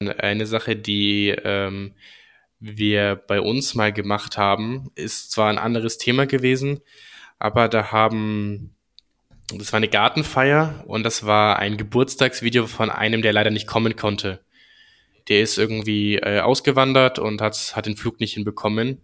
Eine 0.00 0.46
Sache, 0.46 0.76
die 0.76 1.28
ähm, 1.28 1.94
wir 2.60 3.16
bei 3.16 3.40
uns 3.40 3.74
mal 3.74 3.92
gemacht 3.92 4.38
haben, 4.38 4.90
ist 4.94 5.30
zwar 5.30 5.50
ein 5.50 5.58
anderes 5.58 5.98
Thema 5.98 6.26
gewesen, 6.26 6.80
aber 7.38 7.68
da 7.68 7.92
haben 7.92 8.74
das 9.52 9.72
war 9.72 9.76
eine 9.76 9.88
Gartenfeier 9.88 10.84
und 10.86 11.02
das 11.02 11.26
war 11.26 11.58
ein 11.58 11.76
Geburtstagsvideo 11.76 12.66
von 12.66 12.90
einem, 12.90 13.20
der 13.20 13.32
leider 13.32 13.50
nicht 13.50 13.66
kommen 13.66 13.94
konnte. 13.94 14.40
Der 15.28 15.40
ist 15.40 15.58
irgendwie 15.58 16.16
äh, 16.16 16.40
ausgewandert 16.40 17.18
und 17.18 17.40
hat, 17.40 17.54
hat 17.76 17.86
den 17.86 17.96
Flug 17.96 18.20
nicht 18.20 18.34
hinbekommen. 18.34 19.02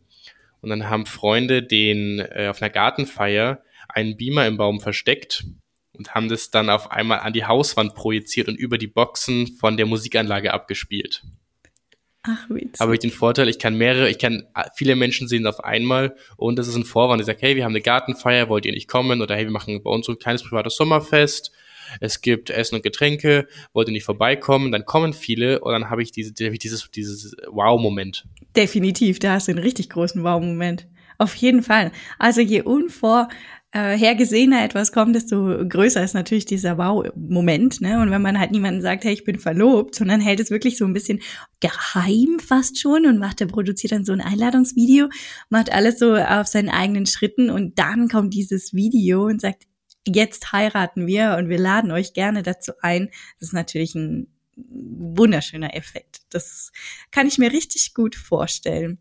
Und 0.61 0.71
dann 0.71 0.89
haben 0.89 1.07
Freunde 1.07 1.63
den 1.63 2.21
äh, 2.21 2.49
auf 2.49 2.61
einer 2.61 2.71
Gartenfeier 2.71 3.63
einen 3.89 4.17
Beamer 4.17 4.47
im 4.47 4.57
Baum 4.57 4.81
versteckt 4.81 5.45
und 6.01 6.15
haben 6.15 6.31
das 6.31 6.51
dann 6.51 6.71
auf 6.71 6.91
einmal 6.91 7.19
an 7.19 7.35
die 7.35 7.45
Hauswand 7.45 7.95
projiziert 7.95 8.49
und 8.49 8.55
über 8.57 8.79
die 8.79 8.87
Boxen 8.87 9.49
von 9.59 9.77
der 9.77 9.85
Musikanlage 9.85 10.55
abgespielt. 10.55 11.25
Ach, 12.23 12.49
witzig. 12.49 12.81
Habe 12.81 12.95
ich 12.95 13.01
den 13.01 13.11
Vorteil, 13.11 13.51
ich 13.51 13.59
kann 13.59 13.77
mehrere, 13.77 14.09
ich 14.09 14.19
kann 14.19 14.45
viele 14.75 14.97
Menschen 14.97 15.29
sehen 15.29 15.47
auf 15.47 15.63
einmal 15.63 16.17
und 16.39 16.59
das 16.59 16.69
ist 16.69 16.77
ein 16.77 16.85
Vorwand. 16.85 17.21
Ich 17.21 17.27
sage, 17.27 17.41
hey, 17.43 17.55
wir 17.55 17.65
haben 17.65 17.73
eine 17.73 17.83
Gartenfeier, 17.83 18.49
wollt 18.49 18.65
ihr 18.65 18.73
nicht 18.73 18.89
kommen? 18.89 19.21
Oder 19.21 19.37
hey, 19.37 19.45
wir 19.45 19.51
machen 19.51 19.83
bei 19.83 19.91
uns 19.91 20.07
so 20.07 20.13
ein 20.13 20.19
kleines 20.19 20.43
privates 20.43 20.75
Sommerfest. 20.77 21.53
Es 22.01 22.23
gibt 22.23 22.49
Essen 22.49 22.77
und 22.77 22.83
Getränke, 22.83 23.47
wollt 23.75 23.89
ihr 23.89 23.93
nicht 23.93 24.05
vorbeikommen? 24.05 24.73
Dann 24.73 24.87
kommen 24.87 25.13
viele 25.13 25.61
und 25.61 25.73
dann 25.73 25.91
habe 25.91 26.03
ich 26.03 26.13
diese, 26.13 26.33
dieses, 26.33 26.91
dieses 26.91 27.37
Wow-Moment. 27.47 28.25
Definitiv, 28.57 29.19
da 29.19 29.33
hast 29.35 29.49
du 29.49 29.53
einen 29.53 29.61
richtig 29.61 29.91
großen 29.91 30.25
Wow-Moment. 30.25 30.87
Auf 31.19 31.35
jeden 31.35 31.63
Fall. 31.63 31.93
Also 32.19 32.41
je 32.41 32.63
unvor 32.63 33.29
äh, 33.73 33.97
hergesehener 33.97 34.65
etwas 34.65 34.91
kommt, 34.91 35.15
desto 35.15 35.67
größer 35.67 36.03
ist 36.03 36.15
natürlich 36.15 36.45
dieser 36.45 36.77
Wow-Moment. 36.77 37.81
Ne? 37.81 38.01
Und 38.01 38.11
wenn 38.11 38.23
man 38.23 38.39
halt 38.39 38.51
niemanden 38.51 38.83
sagt, 38.83 39.05
hey, 39.05 39.13
ich 39.13 39.25
bin 39.25 39.39
verlobt, 39.39 39.95
sondern 39.95 40.21
hält 40.21 40.41
es 40.41 40.51
wirklich 40.51 40.77
so 40.77 40.85
ein 40.85 40.93
bisschen 40.93 41.21
geheim 41.61 42.39
fast 42.41 42.81
schon 42.81 43.07
und 43.07 43.19
macht, 43.19 43.41
der 43.41 43.47
produziert 43.47 43.93
dann 43.93 44.05
so 44.05 44.13
ein 44.13 44.21
Einladungsvideo, 44.21 45.09
macht 45.51 45.73
alles 45.73 45.99
so 45.99 46.17
auf 46.17 46.49
seinen 46.49 46.69
eigenen 46.69 47.07
Schritten 47.07 47.49
und 47.51 47.79
dann 47.79 48.09
kommt 48.09 48.35
dieses 48.35 48.75
Video 48.75 49.27
und 49.27 49.41
sagt, 49.41 49.65
jetzt 50.07 50.53
heiraten 50.53 51.07
wir 51.07 51.37
und 51.39 51.49
wir 51.49 51.59
laden 51.59 51.93
euch 51.93 52.13
gerne 52.13 52.43
dazu 52.43 52.73
ein. 52.81 53.11
Das 53.39 53.49
ist 53.49 53.55
natürlich 53.55 53.95
ein 53.95 54.27
wunderschöner 54.57 55.75
Effekt. 55.75 56.23
Das 56.31 56.73
kann 57.11 57.27
ich 57.27 57.39
mir 57.39 57.53
richtig 57.53 57.95
gut 57.95 58.17
vorstellen. 58.17 58.99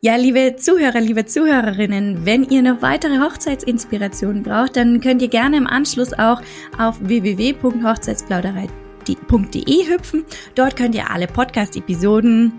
Ja, 0.00 0.16
liebe 0.16 0.56
Zuhörer, 0.56 1.00
liebe 1.00 1.26
Zuhörerinnen, 1.26 2.26
wenn 2.26 2.42
ihr 2.44 2.62
noch 2.62 2.82
weitere 2.82 3.20
Hochzeitsinspirationen 3.20 4.42
braucht, 4.42 4.76
dann 4.76 5.00
könnt 5.00 5.22
ihr 5.22 5.28
gerne 5.28 5.56
im 5.56 5.66
Anschluss 5.66 6.12
auch 6.12 6.42
auf 6.78 6.96
www.hochzeitsplauderei.de 7.00 9.88
hüpfen. 9.88 10.24
Dort 10.54 10.76
könnt 10.76 10.94
ihr 10.94 11.10
alle 11.10 11.26
Podcast-Episoden 11.26 12.52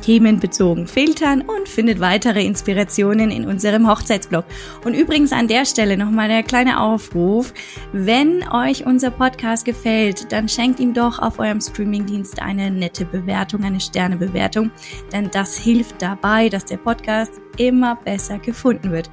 themenbezogen 0.00 0.86
filtern 0.86 1.42
und 1.42 1.68
findet 1.68 2.00
weitere 2.00 2.44
Inspirationen 2.44 3.30
in 3.30 3.46
unserem 3.46 3.88
Hochzeitsblog. 3.88 4.44
Und 4.84 4.94
übrigens 4.94 5.32
an 5.32 5.48
der 5.48 5.64
Stelle 5.64 5.96
nochmal 5.96 6.28
der 6.28 6.42
kleine 6.42 6.80
Aufruf. 6.80 7.52
Wenn 7.92 8.46
euch 8.48 8.86
unser 8.86 9.10
Podcast 9.10 9.64
gefällt, 9.64 10.32
dann 10.32 10.48
schenkt 10.48 10.80
ihm 10.80 10.94
doch 10.94 11.18
auf 11.18 11.38
eurem 11.38 11.60
Streamingdienst 11.60 12.40
eine 12.40 12.70
nette 12.70 13.04
Bewertung, 13.04 13.64
eine 13.64 13.80
Sternebewertung, 13.80 14.70
denn 15.12 15.30
das 15.30 15.56
hilft 15.56 16.00
dabei, 16.00 16.48
dass 16.48 16.64
der 16.64 16.78
Podcast 16.78 17.32
immer 17.56 17.96
besser 17.96 18.38
gefunden 18.38 18.90
wird. 18.90 19.10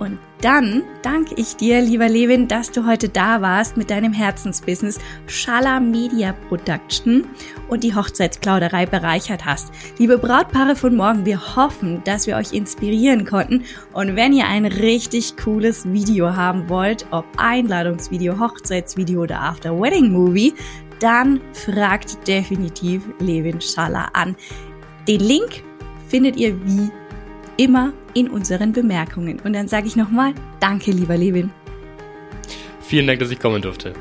Und 0.00 0.18
dann 0.40 0.82
danke 1.02 1.34
ich 1.36 1.56
dir, 1.56 1.82
lieber 1.82 2.08
Levin, 2.08 2.48
dass 2.48 2.72
du 2.72 2.86
heute 2.86 3.10
da 3.10 3.42
warst 3.42 3.76
mit 3.76 3.90
deinem 3.90 4.14
Herzensbusiness 4.14 4.98
Schala 5.26 5.78
Media 5.78 6.34
Production 6.48 7.26
und 7.68 7.84
die 7.84 7.94
Hochzeitsplauderei 7.94 8.86
bereichert 8.86 9.44
hast. 9.44 9.70
Liebe 9.98 10.16
Brautpaare 10.16 10.74
von 10.74 10.96
morgen, 10.96 11.26
wir 11.26 11.54
hoffen, 11.54 12.02
dass 12.04 12.26
wir 12.26 12.36
euch 12.36 12.54
inspirieren 12.54 13.26
konnten. 13.26 13.64
Und 13.92 14.16
wenn 14.16 14.32
ihr 14.32 14.46
ein 14.46 14.64
richtig 14.64 15.36
cooles 15.36 15.84
Video 15.92 16.34
haben 16.34 16.70
wollt, 16.70 17.04
ob 17.10 17.26
Einladungsvideo, 17.36 18.40
Hochzeitsvideo 18.40 19.20
oder 19.20 19.42
After 19.42 19.78
Wedding 19.78 20.10
Movie, 20.10 20.54
dann 21.00 21.42
fragt 21.52 22.26
definitiv 22.26 23.02
Levin 23.18 23.60
Schala 23.60 24.08
an. 24.14 24.34
Den 25.06 25.20
Link 25.20 25.62
findet 26.08 26.36
ihr 26.36 26.56
wie 26.64 26.90
immer 27.56 27.92
in 28.14 28.28
unseren 28.28 28.72
Bemerkungen. 28.72 29.40
Und 29.40 29.52
dann 29.52 29.68
sage 29.68 29.86
ich 29.86 29.96
nochmal, 29.96 30.34
danke, 30.60 30.90
lieber 30.90 31.16
Levin. 31.16 31.50
Vielen 32.80 33.06
Dank, 33.06 33.20
dass 33.20 33.30
ich 33.30 33.38
kommen 33.38 33.62
durfte. 33.62 33.94